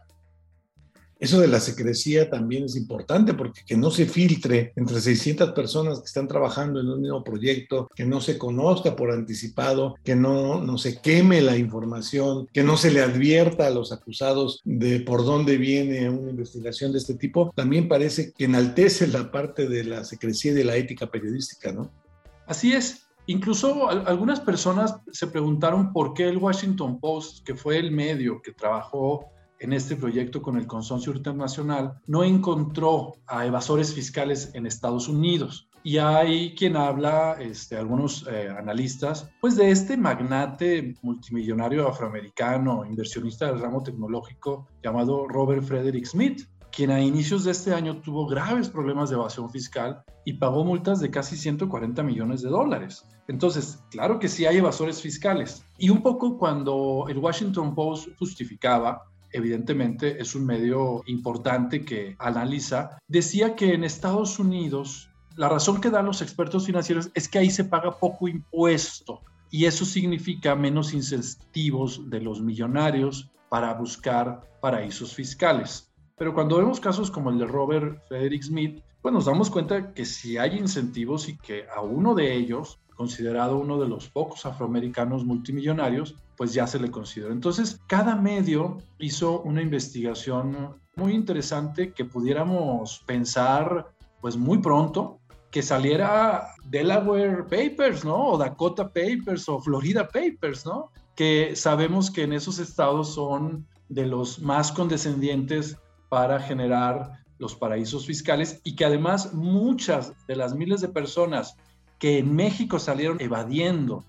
Eso 1.22 1.40
de 1.40 1.46
la 1.46 1.60
secrecía 1.60 2.28
también 2.28 2.64
es 2.64 2.74
importante 2.74 3.32
porque 3.32 3.60
que 3.64 3.76
no 3.76 3.92
se 3.92 4.06
filtre 4.06 4.72
entre 4.74 5.00
600 5.00 5.52
personas 5.52 6.00
que 6.00 6.06
están 6.06 6.26
trabajando 6.26 6.80
en 6.80 6.88
un 6.88 7.00
mismo 7.00 7.22
proyecto, 7.22 7.88
que 7.94 8.04
no 8.04 8.20
se 8.20 8.36
conozca 8.36 8.96
por 8.96 9.12
anticipado, 9.12 9.94
que 10.02 10.16
no, 10.16 10.60
no 10.60 10.78
se 10.78 11.00
queme 11.00 11.40
la 11.40 11.56
información, 11.56 12.48
que 12.52 12.64
no 12.64 12.76
se 12.76 12.90
le 12.90 13.02
advierta 13.02 13.68
a 13.68 13.70
los 13.70 13.92
acusados 13.92 14.62
de 14.64 14.98
por 14.98 15.24
dónde 15.24 15.58
viene 15.58 16.10
una 16.10 16.30
investigación 16.30 16.90
de 16.90 16.98
este 16.98 17.14
tipo, 17.14 17.52
también 17.54 17.86
parece 17.86 18.32
que 18.32 18.46
enaltece 18.46 19.06
la 19.06 19.30
parte 19.30 19.68
de 19.68 19.84
la 19.84 20.02
secrecía 20.02 20.50
y 20.50 20.56
de 20.56 20.64
la 20.64 20.74
ética 20.74 21.08
periodística, 21.08 21.70
¿no? 21.70 22.01
Así 22.46 22.72
es. 22.72 23.06
Incluso 23.26 23.88
algunas 23.88 24.40
personas 24.40 24.96
se 25.12 25.28
preguntaron 25.28 25.92
por 25.92 26.12
qué 26.12 26.28
el 26.28 26.38
Washington 26.38 26.98
Post, 26.98 27.46
que 27.46 27.54
fue 27.54 27.78
el 27.78 27.92
medio 27.92 28.42
que 28.42 28.52
trabajó 28.52 29.26
en 29.60 29.72
este 29.72 29.94
proyecto 29.94 30.42
con 30.42 30.56
el 30.56 30.66
consorcio 30.66 31.14
internacional, 31.14 32.00
no 32.08 32.24
encontró 32.24 33.12
a 33.28 33.46
evasores 33.46 33.94
fiscales 33.94 34.50
en 34.54 34.66
Estados 34.66 35.06
Unidos. 35.06 35.68
Y 35.84 35.98
hay 35.98 36.54
quien 36.54 36.76
habla, 36.76 37.36
este, 37.40 37.76
algunos 37.76 38.26
eh, 38.28 38.48
analistas, 38.48 39.30
pues 39.40 39.56
de 39.56 39.70
este 39.70 39.96
magnate 39.96 40.94
multimillonario 41.02 41.88
afroamericano, 41.88 42.84
inversionista 42.84 43.46
del 43.46 43.60
ramo 43.60 43.82
tecnológico 43.82 44.68
llamado 44.82 45.28
Robert 45.28 45.62
Frederick 45.62 46.06
Smith, 46.06 46.42
quien 46.72 46.90
a 46.90 47.00
inicios 47.00 47.44
de 47.44 47.52
este 47.52 47.74
año 47.74 48.00
tuvo 48.00 48.26
graves 48.26 48.68
problemas 48.68 49.10
de 49.10 49.16
evasión 49.16 49.50
fiscal 49.50 50.02
y 50.24 50.32
pagó 50.34 50.64
multas 50.64 51.00
de 51.00 51.10
casi 51.10 51.36
140 51.36 52.02
millones 52.02 52.42
de 52.42 52.48
dólares. 52.48 53.04
Entonces, 53.28 53.78
claro 53.90 54.18
que 54.18 54.28
sí 54.28 54.46
hay 54.46 54.56
evasores 54.56 55.00
fiscales. 55.00 55.64
Y 55.78 55.90
un 55.90 56.02
poco 56.02 56.38
cuando 56.38 57.06
el 57.08 57.18
Washington 57.18 57.74
Post 57.74 58.08
justificaba, 58.18 59.02
evidentemente 59.30 60.20
es 60.20 60.34
un 60.34 60.46
medio 60.46 61.02
importante 61.06 61.84
que 61.84 62.16
analiza, 62.18 62.98
decía 63.06 63.54
que 63.54 63.74
en 63.74 63.84
Estados 63.84 64.38
Unidos 64.38 65.10
la 65.36 65.48
razón 65.48 65.80
que 65.80 65.90
dan 65.90 66.06
los 66.06 66.20
expertos 66.20 66.66
financieros 66.66 67.10
es 67.14 67.28
que 67.28 67.38
ahí 67.38 67.50
se 67.50 67.64
paga 67.64 67.98
poco 67.98 68.28
impuesto 68.28 69.22
y 69.50 69.66
eso 69.66 69.84
significa 69.84 70.54
menos 70.54 70.94
incentivos 70.94 72.08
de 72.10 72.20
los 72.20 72.40
millonarios 72.40 73.30
para 73.48 73.74
buscar 73.74 74.40
paraísos 74.60 75.14
fiscales. 75.14 75.91
Pero 76.22 76.34
cuando 76.34 76.58
vemos 76.58 76.78
casos 76.78 77.10
como 77.10 77.30
el 77.30 77.38
de 77.40 77.46
Robert 77.46 78.00
Frederick 78.06 78.44
Smith, 78.44 78.80
pues 79.00 79.12
nos 79.12 79.24
damos 79.24 79.50
cuenta 79.50 79.92
que 79.92 80.04
si 80.04 80.38
hay 80.38 80.56
incentivos 80.56 81.28
y 81.28 81.36
que 81.36 81.64
a 81.74 81.80
uno 81.80 82.14
de 82.14 82.32
ellos, 82.32 82.78
considerado 82.94 83.58
uno 83.58 83.76
de 83.80 83.88
los 83.88 84.08
pocos 84.08 84.46
afroamericanos 84.46 85.24
multimillonarios, 85.24 86.14
pues 86.36 86.54
ya 86.54 86.68
se 86.68 86.78
le 86.78 86.92
considera. 86.92 87.32
Entonces, 87.32 87.80
cada 87.88 88.14
medio 88.14 88.78
hizo 89.00 89.40
una 89.40 89.62
investigación 89.62 90.76
muy 90.94 91.12
interesante 91.12 91.92
que 91.92 92.04
pudiéramos 92.04 93.02
pensar 93.04 93.92
pues 94.20 94.36
muy 94.36 94.58
pronto 94.58 95.18
que 95.50 95.60
saliera 95.60 96.54
Delaware 96.66 97.42
Papers, 97.46 98.04
¿no? 98.04 98.28
O 98.28 98.38
Dakota 98.38 98.84
Papers 98.92 99.48
o 99.48 99.58
Florida 99.58 100.06
Papers, 100.06 100.64
¿no? 100.64 100.92
Que 101.16 101.56
sabemos 101.56 102.12
que 102.12 102.22
en 102.22 102.32
esos 102.32 102.60
estados 102.60 103.12
son 103.12 103.66
de 103.88 104.06
los 104.06 104.38
más 104.38 104.70
condescendientes 104.70 105.78
para 106.12 106.38
generar 106.38 107.24
los 107.38 107.54
paraísos 107.54 108.04
fiscales 108.04 108.60
y 108.64 108.76
que 108.76 108.84
además 108.84 109.32
muchas 109.32 110.12
de 110.26 110.36
las 110.36 110.54
miles 110.54 110.82
de 110.82 110.90
personas 110.90 111.56
que 111.98 112.18
en 112.18 112.36
México 112.36 112.78
salieron 112.78 113.18
evadiendo 113.18 114.04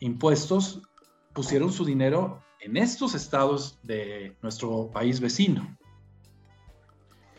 impuestos 0.00 0.82
pusieron 1.32 1.72
su 1.72 1.86
dinero 1.86 2.42
en 2.60 2.76
estos 2.76 3.14
estados 3.14 3.78
de 3.82 4.36
nuestro 4.42 4.90
país 4.90 5.18
vecino. 5.18 5.78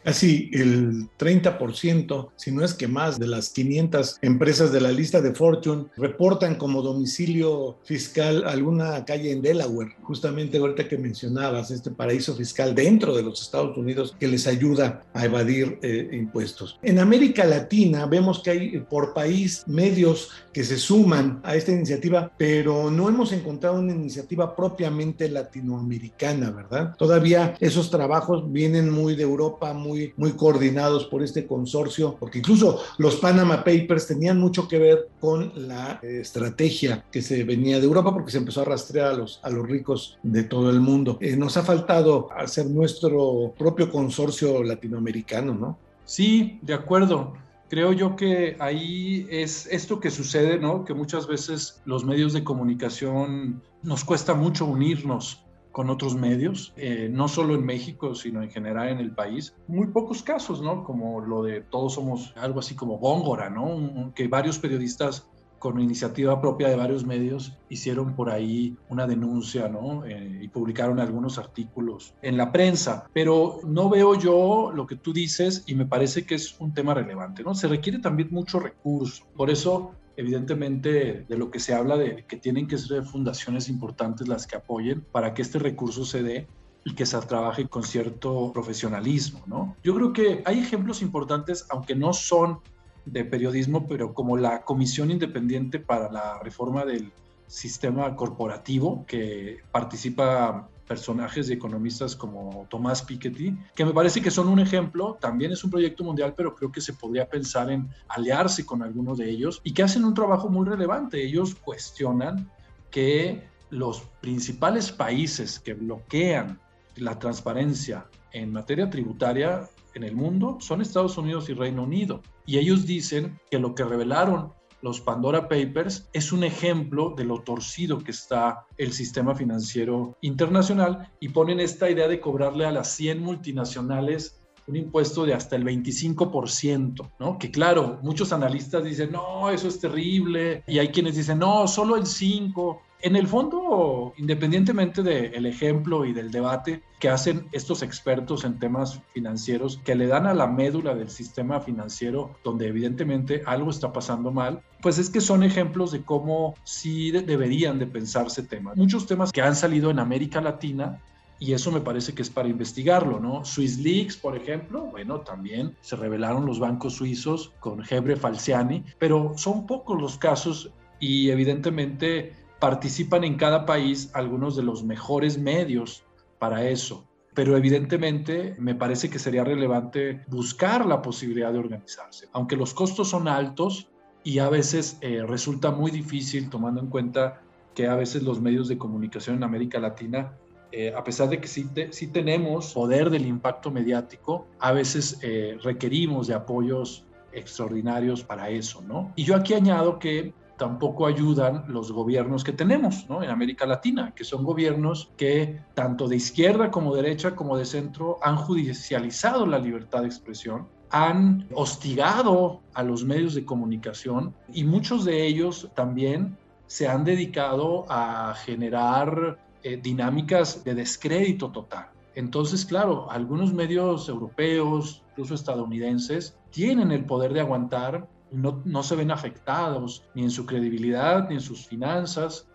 Así, 0.03 0.50
el 0.53 1.10
30%, 1.17 2.29
si 2.36 2.51
no 2.51 2.63
es 2.63 2.74
que 2.74 2.88
más, 2.88 3.20
de 3.20 3.27
las 3.27 3.50
500 3.50 4.17
empresas 4.22 4.72
de 4.72 4.81
la 4.81 4.91
lista 4.91 5.22
de 5.22 5.34
Fortune 5.34 5.86
reportan 5.96 6.55
como 6.55 6.81
domicilio 6.81 7.77
fiscal 7.84 8.43
alguna 8.48 9.05
calle 9.05 9.31
en 9.31 9.41
Delaware, 9.41 9.96
justamente 10.01 10.58
ahorita 10.58 10.88
que 10.88 10.98
mencionabas 10.98 11.72
este 11.72 11.91
paraíso 11.91 12.36
fiscal 12.36 12.74
dentro 12.74 13.15
de 13.15 13.24
los 13.24 13.41
Estados 13.41 13.77
Unidos 13.77 14.15
que 14.20 14.27
les 14.27 14.48
ayuda 14.48 15.03
a 15.13 15.25
evadir 15.25 15.77
eh, 15.84 16.10
impuestos. 16.13 16.79
En 16.81 17.00
América 17.00 17.46
Latina 17.46 18.05
vemos 18.05 18.41
que 18.41 18.50
hay 18.50 18.79
por 18.79 19.13
país 19.13 19.63
medios 19.67 20.29
que 20.53 20.63
se 20.63 20.77
suman 20.77 21.39
a 21.43 21.55
esta 21.55 21.72
iniciativa, 21.72 22.31
pero 22.38 22.89
no 22.89 23.08
hemos 23.08 23.31
encontrado 23.31 23.79
una 23.79 23.93
iniciativa 23.93 24.55
propiamente 24.55 25.29
latinoamericana, 25.29 26.51
¿verdad? 26.51 26.96
Todavía 26.98 27.55
esos 27.60 27.89
trabajos 27.89 28.51
vienen 28.51 28.89
muy 28.89 29.15
de 29.15 29.24
Europa, 29.24 29.74
muy 29.74 29.90
muy, 30.17 30.31
coordinados 30.33 31.05
por 31.05 31.24
este 31.24 31.45
consorcio, 31.45 32.15
porque 32.19 32.39
incluso 32.39 32.79
los 32.98 33.17
Panama 33.17 33.63
Papers 33.63 34.07
tenían 34.07 34.39
mucho 34.39 34.67
que 34.67 34.79
ver 34.79 35.10
con 35.19 35.51
la 35.67 36.00
eh, 36.01 36.19
estrategia 36.21 37.05
que 37.12 37.21
se 37.21 37.43
venía 37.43 37.79
de 37.79 37.86
Europa, 37.86 38.13
porque 38.13 38.31
se 38.31 38.38
empezó 38.38 38.62
a 38.62 38.65
rastrear 38.65 39.07
a 39.07 39.13
los, 39.13 39.39
a 39.43 39.50
los 39.50 39.67
ricos 39.67 40.17
de 40.24 40.43
todo 40.43 40.69
el 40.69 40.79
mundo. 40.79 41.17
Eh, 41.21 41.36
nos 41.36 41.57
ha 41.57 41.63
faltado 41.63 42.29
hacer 42.36 42.67
nuestro 42.67 43.53
propio 43.57 43.91
consorcio 43.91 44.63
latinoamericano, 44.63 45.53
¿no? 45.53 45.77
Sí, 46.05 46.60
de 46.62 46.74
acuerdo 46.74 47.33
creo 47.71 47.93
yo 47.93 48.17
que 48.17 48.57
ahí 48.60 49.25
es 49.29 49.65
esto 49.71 50.01
que 50.01 50.12
sucede, 50.12 50.60
¿no? 50.60 50.83
Que 50.83 50.93
muchas 50.93 51.25
veces 51.25 51.81
los 51.86 52.03
medios 52.03 52.33
de 52.33 52.43
comunicación 52.43 53.63
nos 53.81 54.03
cuesta 54.03 54.33
mucho 54.33 54.65
unirnos 54.65 55.45
con 55.72 55.90
otros 55.90 56.16
medios, 56.16 56.74
eh, 56.75 57.10
no 57.12 57.28
solo 57.28 57.56
en 57.56 57.66
México, 57.66 58.16
sino 58.16 58.44
en 58.44 58.50
general 58.50 58.90
en 58.90 59.00
el 59.00 59.12
país. 59.12 59.56
Muy 59.68 59.88
pocos 59.88 60.22
casos, 60.24 60.62
¿no? 60.62 60.84
Como 60.84 61.22
lo 61.22 61.44
de 61.44 61.62
todos 61.62 61.94
somos 61.94 62.34
algo 62.36 62.60
así 62.60 62.75
como 62.75 62.98
Góngora, 62.98 63.50
¿no? 63.50 64.12
que 64.16 64.28
varios 64.28 64.60
periodistas 64.60 65.28
con 65.62 65.80
iniciativa 65.80 66.42
propia 66.42 66.70
de 66.70 66.75
varios 66.75 67.06
medios 67.06 67.56
hicieron 67.70 68.16
por 68.16 68.32
ahí 68.32 68.75
una 68.90 69.06
denuncia, 69.06 69.70
¿no? 69.70 70.04
Eh, 70.06 70.40
y 70.42 70.48
publicaron 70.48 71.00
algunos 71.00 71.38
artículos 71.38 72.16
en 72.24 72.36
la 72.36 72.51
prensa. 72.51 73.08
Pero 73.13 73.60
no 73.63 73.88
veo 73.88 74.16
yo 74.16 74.72
lo 74.74 74.88
que 74.88 74.96
tú 74.96 75.13
dices 75.13 75.63
y 75.68 75.75
me 75.75 75.86
parece 75.86 76.25
que 76.25 76.34
es 76.34 76.60
un 76.60 76.74
tema 76.74 76.96
relevante, 76.96 77.44
¿no? 77.44 77.54
Se 77.54 77.68
requiere 77.68 78.00
también 78.00 78.30
mucho 78.32 78.60
recurso. 78.60 79.24
Por 79.38 79.51
eso 79.51 79.92
evidentemente 80.18 81.25
de 81.27 81.38
lo 81.38 81.51
que 81.51 81.60
se 81.60 81.74
habla 81.74 81.98
de 81.98 82.25
que 82.27 82.38
tienen 82.38 82.68
que 82.68 82.77
ser 82.77 83.03
fundaciones 83.03 83.70
importantes 83.70 84.27
las 84.27 84.48
que 84.48 84.58
apoyen 84.58 85.01
para 85.12 85.34
que 85.34 85.41
este 85.41 85.60
recurso 85.60 86.06
se 86.06 86.24
dé 86.24 86.48
y 86.84 86.96
que 86.96 87.06
se 87.06 87.18
trabaje 87.20 87.67
con 87.67 87.84
cierto 87.84 88.52
profesionalismo, 88.54 89.41
¿no? 89.45 89.76
Yo 89.84 89.93
creo 89.95 90.13
que 90.13 90.41
hay 90.45 90.60
ejemplos 90.60 91.02
importantes, 91.02 91.65
aunque 91.69 91.95
no 91.95 92.13
son 92.13 92.60
de 93.06 93.24
periodismo, 93.26 93.88
pero 93.88 94.13
como 94.13 94.38
la 94.38 94.63
Comisión 94.63 95.12
Independiente 95.12 95.80
para 95.80 96.12
la 96.12 96.39
Reforma 96.39 96.86
del 96.86 97.12
Sistema 97.47 98.15
Corporativo, 98.15 99.06
que 99.06 99.60
participa 99.71 100.69
personajes 100.88 101.50
y 101.50 101.54
economistas 101.54 102.15
como 102.15 102.67
Tomás 102.70 103.02
Piketty, 103.02 103.58
que 103.76 103.86
me 103.86 103.94
parece 103.94 104.22
que 104.22 104.32
son 104.32 104.48
un 104.48 104.60
ejemplo, 104.60 105.17
también 105.20 105.52
es 105.52 105.63
un 105.63 105.72
proyecto 105.72 106.04
mundial, 106.04 106.34
pero 106.36 106.56
creo 106.56 106.72
que 106.72 106.82
se 106.82 106.94
podría 106.94 107.30
pensar 107.30 107.72
en 107.72 107.89
aliarse 108.10 108.65
con 108.65 108.84
algunos 108.84 109.17
de 109.17 109.30
ellos 109.30 109.62
y 109.63 109.74
que 109.74 109.84
hacen 109.84 110.04
un 110.04 110.13
trabajo 110.13 110.50
muy 110.50 110.67
relevante. 110.67 111.24
Ellos 111.24 111.56
cuestionan 111.56 112.50
que 112.89 113.48
los 113.70 114.02
principales 114.20 114.91
países 114.91 115.60
que 115.60 115.74
bloquean 115.74 116.60
la 116.98 117.17
transparencia 117.17 118.06
en 118.34 118.52
materia 118.52 118.89
tributaria 118.89 119.70
en 119.94 120.04
el 120.04 120.15
mundo 120.15 120.58
son 120.60 120.82
Estados 120.82 121.17
Unidos 121.17 121.50
y 121.50 121.54
Reino 121.54 121.84
Unido. 121.84 122.22
Y 122.46 122.58
ellos 122.58 122.86
dicen 122.86 123.39
que 123.50 123.60
lo 123.60 123.76
que 123.76 123.84
revelaron 123.84 124.54
los 124.82 125.02
Pandora 125.02 125.48
Papers 125.48 126.10
es 126.13 126.32
un 126.32 126.44
ejemplo 126.44 127.13
de 127.15 127.24
lo 127.24 127.41
torcido 127.41 128.00
que 128.00 128.12
está 128.12 128.65
el 128.78 128.94
sistema 128.94 129.36
financiero 129.36 130.17
internacional 130.22 131.12
y 131.20 131.30
ponen 131.30 131.60
esta 131.60 131.89
idea 131.89 132.08
de 132.08 132.20
cobrarle 132.20 132.65
a 132.65 132.72
las 132.72 132.89
100 132.96 133.22
multinacionales 133.22 134.41
un 134.67 134.76
impuesto 134.76 135.26
de 135.26 135.34
hasta 135.34 135.56
el 135.56 135.65
25%, 135.65 137.12
¿no? 137.20 137.38
Que 137.38 137.52
claro, 137.52 138.00
muchos 138.04 138.32
analistas 138.32 138.84
dicen, 138.84 139.12
no, 139.12 139.50
eso 139.50 139.67
es 139.67 139.80
terrible, 139.80 140.63
y 140.67 140.80
hay 140.80 140.89
quienes 140.89 141.15
dicen, 141.15 141.39
no, 141.39 141.67
solo 141.67 141.96
el 141.96 142.04
5%, 142.04 142.80
en 143.04 143.16
el 143.16 143.28
fondo, 143.28 144.14
independientemente 144.18 145.04
del 145.04 145.46
ejemplo 145.46 146.06
y 146.06 146.14
del 146.14 146.32
debate 146.32 146.84
que 147.00 147.10
hacen 147.10 147.48
estos 147.52 147.82
expertos 147.82 148.44
en 148.44 148.60
temas 148.60 149.02
financieros, 149.14 149.80
que 149.84 149.96
le 149.96 150.08
dan 150.08 150.28
a 150.28 150.34
la 150.34 150.48
médula 150.48 150.96
del 150.96 151.10
sistema 151.10 151.60
financiero, 151.60 152.38
donde 152.44 152.68
evidentemente 152.68 153.42
algo 153.46 153.72
está 153.72 153.92
pasando 153.92 154.32
mal, 154.32 154.62
pues 154.82 154.98
es 154.98 155.10
que 155.10 155.22
son 155.22 155.44
ejemplos 155.44 155.92
de 155.92 156.04
cómo 156.04 156.56
sí 156.64 157.12
deberían 157.12 157.80
de 157.80 157.88
pensarse 157.88 158.44
temas. 158.44 158.78
Muchos 158.78 159.08
temas 159.08 159.32
que 159.32 159.42
han 159.42 159.56
salido 159.56 159.90
en 159.90 160.00
América 160.00 160.42
Latina 160.42 161.02
y 161.40 161.54
eso 161.54 161.72
me 161.72 161.82
parece 161.82 162.14
que 162.14 162.22
es 162.22 162.30
para 162.30 162.50
investigarlo, 162.50 163.20
¿no? 163.20 163.44
Swiss 163.44 163.80
Leaks, 163.80 164.16
por 164.16 164.38
ejemplo, 164.38 164.86
bueno, 164.92 165.22
también 165.22 165.76
se 165.82 165.96
revelaron 165.96 166.46
los 166.46 166.60
bancos 166.60 166.94
suizos 166.94 167.52
con 167.60 167.84
Hebre 167.90 168.16
Falciani, 168.16 168.84
pero 169.00 169.34
son 169.38 169.66
pocos 169.66 170.00
los 170.00 170.20
casos 170.20 170.70
y 171.00 171.32
evidentemente 171.32 172.34
participan 172.62 173.24
en 173.24 173.38
cada 173.38 173.65
país 173.65 174.12
algunos 174.13 174.56
de 174.56 174.62
los 174.62 174.84
mejores 174.84 175.39
medios 175.39 176.04
para 176.38 176.69
eso. 176.69 177.08
Pero 177.34 177.58
evidentemente 177.58 178.56
me 178.60 178.76
parece 178.76 179.10
que 179.10 179.17
sería 179.17 179.43
relevante 179.43 180.21
buscar 180.28 180.86
la 180.86 181.02
posibilidad 181.02 181.52
de 181.52 181.58
organizarse. 181.58 182.28
Aunque 182.34 182.56
los 182.56 182.76
costos 182.76 183.10
son 183.10 183.28
altos 183.28 183.89
y 184.24 184.38
a 184.38 184.50
veces 184.50 185.00
eh, 185.02 185.24
resulta 185.28 185.71
muy 185.71 185.89
difícil 185.89 186.52
tomando 186.52 186.80
en 186.82 186.88
cuenta 186.88 187.41
que 187.74 187.88
a 187.88 187.95
veces 187.95 188.21
los 188.21 188.39
medios 188.39 188.67
de 188.67 188.78
comunicación 188.78 189.38
en 189.38 189.43
América 189.43 189.80
Latina, 189.80 190.34
eh, 190.71 190.93
a 190.95 191.04
pesar 191.04 191.30
de 191.30 191.41
que 191.41 191.47
sí, 191.47 191.67
sí, 191.89 192.08
tenemos 192.08 192.74
poder 192.74 193.10
del 193.10 193.26
impacto 193.26 193.71
mediático, 193.71 194.45
a 194.60 194.71
veces 194.71 195.17
eh, 195.24 195.58
requerimos 195.63 196.28
de 196.28 196.36
apoyos 196.36 197.06
extraordinarios 197.34 198.24
para 198.24 198.50
eso, 198.50 198.84
¿no? 198.88 199.12
Y 199.15 199.24
yo 199.24 199.36
aquí 199.36 199.56
añado 199.56 199.97
que 199.97 200.34
tampoco 200.62 201.08
ayudan 201.08 201.63
los 201.69 201.91
gobiernos 201.91 202.43
que 202.43 202.54
tenemos 202.54 203.08
en 203.10 203.32
América 203.32 203.65
Latina, 203.65 204.13
que 204.15 204.24
son 204.24 204.43
gobiernos 204.43 205.12
que 205.17 205.60
tanto 205.74 206.08
de 206.08 206.17
izquierda 206.17 206.69
como 206.69 206.95
derecha 206.95 207.36
como 207.36 207.58
de 207.58 207.65
centro 207.65 208.19
han 208.21 208.36
judicializado 208.36 209.47
la 209.47 209.58
libertad 209.58 210.02
de 210.02 210.10
expresión, 210.10 210.67
han 210.91 211.47
hostigado 211.56 212.62
a 212.76 212.84
los 212.84 213.04
medios 213.04 213.34
de 213.34 213.43
comunicación 213.43 214.36
y 214.54 214.63
muchos 214.63 215.04
de 215.04 215.26
ellos 215.26 215.67
también 215.74 216.38
se 216.67 216.88
han 216.88 217.06
dedicado 217.06 217.88
a 217.89 218.36
generar 218.36 219.39
eh, 219.63 219.80
dinámicas 219.82 220.63
de 220.63 220.76
descrédito 220.76 221.50
total. 221.50 221.88
Entonces, 222.13 222.65
claro, 222.65 223.10
algunos 223.10 223.52
medios 223.52 224.08
europeos, 224.08 225.02
incluso 225.10 225.34
estadounidenses, 225.34 226.38
tienen 226.52 226.91
el 226.91 227.06
poder 227.06 227.34
de 227.34 227.39
aguantar 227.39 228.08
no, 228.32 228.84
se 228.84 228.96
ven 228.96 229.12
afectados 229.12 230.04
ni 230.15 230.24
en 230.24 230.32
su 230.32 230.46
credibilidad 230.46 231.28
ni 231.30 231.36
en 231.36 231.41
sus 231.41 231.67
finanzas, 231.67 232.48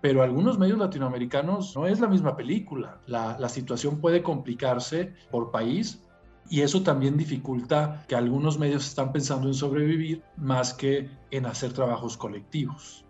pero 0.00 0.22
algunos 0.22 0.58
medios 0.58 0.78
latinoamericanos 0.78 1.74
no 1.74 1.86
es 1.86 2.00
la 2.00 2.08
misma 2.08 2.36
película. 2.36 3.00
La, 3.06 3.38
la, 3.38 3.48
situación 3.48 4.00
puede 4.00 4.22
complicarse 4.22 5.14
por 5.30 5.50
país 5.50 6.02
y 6.48 6.60
eso 6.60 6.82
también 6.82 7.16
dificulta 7.16 8.04
que 8.06 8.14
algunos 8.14 8.58
medios 8.58 8.86
están 8.86 9.12
pensando 9.12 9.48
en 9.48 9.54
sobrevivir 9.54 10.22
más 10.36 10.74
que 10.74 11.10
en 11.30 11.46
hacer 11.46 11.72
trabajos 11.72 12.16
colectivos. 12.16 13.03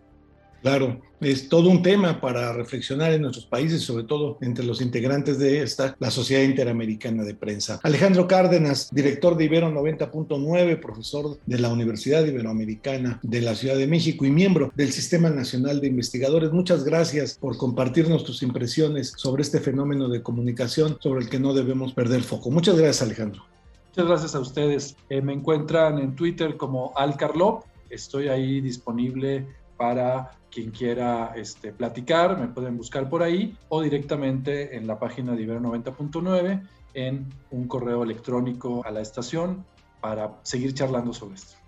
Claro, 0.65 0.99
es 1.21 1.51
todo 1.51 1.69
un 1.69 1.83
tema 1.83 2.23
para 2.23 2.55
reflexionar 2.55 3.13
en 3.13 3.21
nuestros 3.21 3.45
países, 3.45 3.83
sobre 3.83 4.05
todo 4.05 4.39
entre 4.41 4.65
los 4.65 4.81
integrantes 4.81 5.39
de 5.39 5.61
esta, 5.61 5.95
la 5.99 6.11
Sociedad 6.11 6.43
Interamericana 6.43 7.23
de 7.23 7.35
Prensa. 7.35 7.81
Alejandro 7.83 8.27
Cárdenas, 8.27 8.89
director 8.91 9.37
de 9.37 9.45
Ibero 9.45 9.71
90.9, 9.71 10.81
profesor 10.81 11.37
de 11.45 11.59
la 11.59 11.69
Universidad 11.69 12.25
Iberoamericana 12.25 13.21
de 13.23 13.43
la 13.43 13.55
Ciudad 13.55 13.77
de 13.77 13.87
México 13.87 14.25
y 14.25 14.31
miembro 14.31 14.73
del 14.75 14.91
Sistema 14.91 15.29
Nacional 15.29 15.83
de 15.83 15.89
Investigadores, 15.89 16.51
muchas 16.51 16.83
gracias 16.83 17.37
por 17.39 17.59
compartirnos 17.59 18.25
tus 18.25 18.43
impresiones 18.43 19.13
sobre 19.19 19.43
este 19.43 19.61
fenómeno 19.61 20.09
de 20.09 20.23
comunicación 20.23 20.97
sobre 20.99 21.25
el 21.25 21.29
que 21.29 21.39
no 21.39 21.53
debemos 21.53 21.93
perder 21.93 22.23
foco. 22.23 22.51
Muchas 22.51 22.79
gracias, 22.79 23.03
Alejandro. 23.03 23.45
Muchas 23.91 24.07
gracias 24.07 24.35
a 24.35 24.41
ustedes. 24.41 24.97
Eh, 25.11 25.21
me 25.21 25.35
encuentran 25.35 25.99
en 25.99 26.17
Twitter 26.17 26.57
como 26.57 26.95
Alcarlop. 26.97 27.65
Estoy 27.91 28.29
ahí 28.29 28.63
disponible 28.63 29.47
para 29.77 30.33
quien 30.51 30.71
quiera 30.71 31.33
este, 31.35 31.73
platicar, 31.73 32.39
me 32.39 32.49
pueden 32.49 32.77
buscar 32.77 33.09
por 33.09 33.23
ahí 33.23 33.57
o 33.69 33.83
directamente 33.83 34.77
en 34.77 34.87
la 34.87 34.99
página 34.99 35.35
de 35.35 35.43
Ibero 35.43 35.61
90.9 35.61 36.63
en 36.95 37.29
un 37.51 37.67
correo 37.67 38.05
electrónico 38.05 38.85
a 38.85 38.91
la 38.91 39.01
estación 39.01 39.65
para 40.01 40.39
seguir 40.43 40.75
charlando 40.75 41.13
sobre 41.13 41.37
esto. 41.37 41.64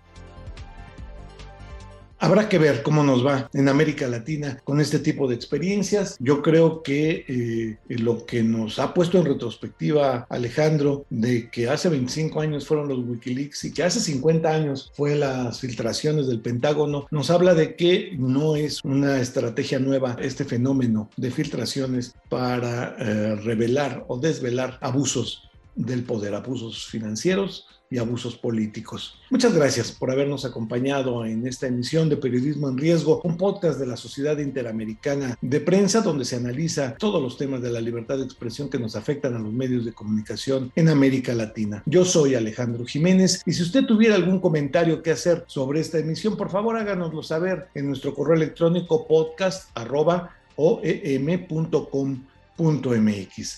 Habrá 2.19 2.49
que 2.49 2.57
ver 2.57 2.81
cómo 2.81 3.03
nos 3.03 3.25
va 3.25 3.49
en 3.53 3.69
América 3.69 4.07
Latina 4.07 4.59
con 4.63 4.81
este 4.81 4.97
tipo 4.97 5.27
de 5.27 5.35
experiencias. 5.35 6.17
Yo 6.19 6.41
creo 6.41 6.81
que 6.81 7.25
eh, 7.27 7.77
lo 7.89 8.25
que 8.25 8.41
nos 8.41 8.79
ha 8.79 8.93
puesto 8.93 9.19
en 9.19 9.25
retrospectiva 9.25 10.25
Alejandro 10.29 11.05
de 11.11 11.51
que 11.51 11.69
hace 11.69 11.89
25 11.89 12.41
años 12.41 12.65
fueron 12.65 12.87
los 12.87 12.99
Wikileaks 12.99 13.65
y 13.65 13.73
que 13.73 13.83
hace 13.83 13.99
50 13.99 14.49
años 14.49 14.91
fue 14.95 15.15
las 15.15 15.59
filtraciones 15.59 16.27
del 16.27 16.41
Pentágono, 16.41 17.05
nos 17.11 17.29
habla 17.29 17.53
de 17.53 17.75
que 17.75 18.11
no 18.17 18.55
es 18.55 18.83
una 18.83 19.19
estrategia 19.19 19.77
nueva 19.77 20.17
este 20.19 20.43
fenómeno 20.43 21.09
de 21.17 21.29
filtraciones 21.29 22.15
para 22.29 22.95
eh, 22.97 23.35
revelar 23.35 24.05
o 24.07 24.17
desvelar 24.17 24.79
abusos 24.81 25.43
del 25.75 26.03
poder, 26.03 26.33
abusos 26.33 26.87
financieros, 26.87 27.67
y 27.89 27.97
abusos 27.97 28.35
políticos. 28.35 29.19
Muchas 29.29 29.53
gracias 29.53 29.91
por 29.91 30.11
habernos 30.11 30.45
acompañado 30.45 31.25
en 31.25 31.47
esta 31.47 31.67
emisión 31.67 32.09
de 32.09 32.17
Periodismo 32.17 32.69
en 32.69 32.77
Riesgo, 32.77 33.21
un 33.23 33.37
podcast 33.37 33.79
de 33.79 33.87
la 33.87 33.97
Sociedad 33.97 34.37
Interamericana 34.37 35.37
de 35.41 35.59
Prensa 35.59 36.01
donde 36.01 36.25
se 36.25 36.35
analiza 36.35 36.95
todos 36.97 37.21
los 37.21 37.37
temas 37.37 37.61
de 37.61 37.71
la 37.71 37.81
libertad 37.81 38.17
de 38.17 38.23
expresión 38.23 38.69
que 38.69 38.79
nos 38.79 38.95
afectan 38.95 39.35
a 39.35 39.39
los 39.39 39.53
medios 39.53 39.85
de 39.85 39.93
comunicación 39.93 40.71
en 40.75 40.89
América 40.89 41.33
Latina. 41.33 41.83
Yo 41.85 42.03
soy 42.05 42.35
Alejandro 42.35 42.85
Jiménez 42.85 43.41
y 43.45 43.53
si 43.53 43.63
usted 43.63 43.85
tuviera 43.85 44.15
algún 44.15 44.39
comentario 44.39 45.01
que 45.01 45.11
hacer 45.11 45.45
sobre 45.47 45.79
esta 45.79 45.99
emisión, 45.99 46.35
por 46.35 46.49
favor 46.49 46.77
háganoslo 46.77 47.23
saber 47.23 47.67
en 47.73 47.87
nuestro 47.87 48.13
correo 48.13 48.35
electrónico 48.35 49.07
podcast 49.07 49.69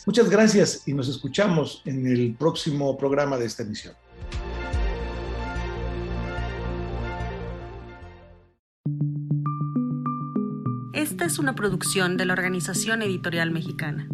Muchas 0.06 0.30
gracias 0.30 0.88
y 0.88 0.94
nos 0.94 1.08
escuchamos 1.08 1.82
en 1.86 2.06
el 2.06 2.36
próximo 2.38 2.98
programa 2.98 3.38
de 3.38 3.46
esta 3.46 3.64
emisión. 3.64 3.94
Esta 10.94 11.26
es 11.26 11.38
una 11.38 11.54
producción 11.54 12.18
de 12.18 12.26
la 12.26 12.34
Organización 12.34 13.04
Editorial 13.04 13.52
Mexicana. 13.52 14.08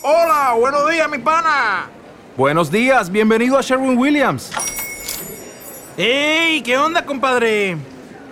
Hola, 0.00 0.54
buenos 0.60 0.88
días, 0.88 1.10
mi 1.10 1.18
pana. 1.18 1.90
Buenos 2.36 2.70
días, 2.70 3.10
bienvenido 3.10 3.58
a 3.58 3.62
Sherwin 3.62 3.98
Williams. 3.98 4.52
¡Ey! 5.96 6.62
¿Qué 6.62 6.78
onda, 6.78 7.04
compadre? 7.04 7.76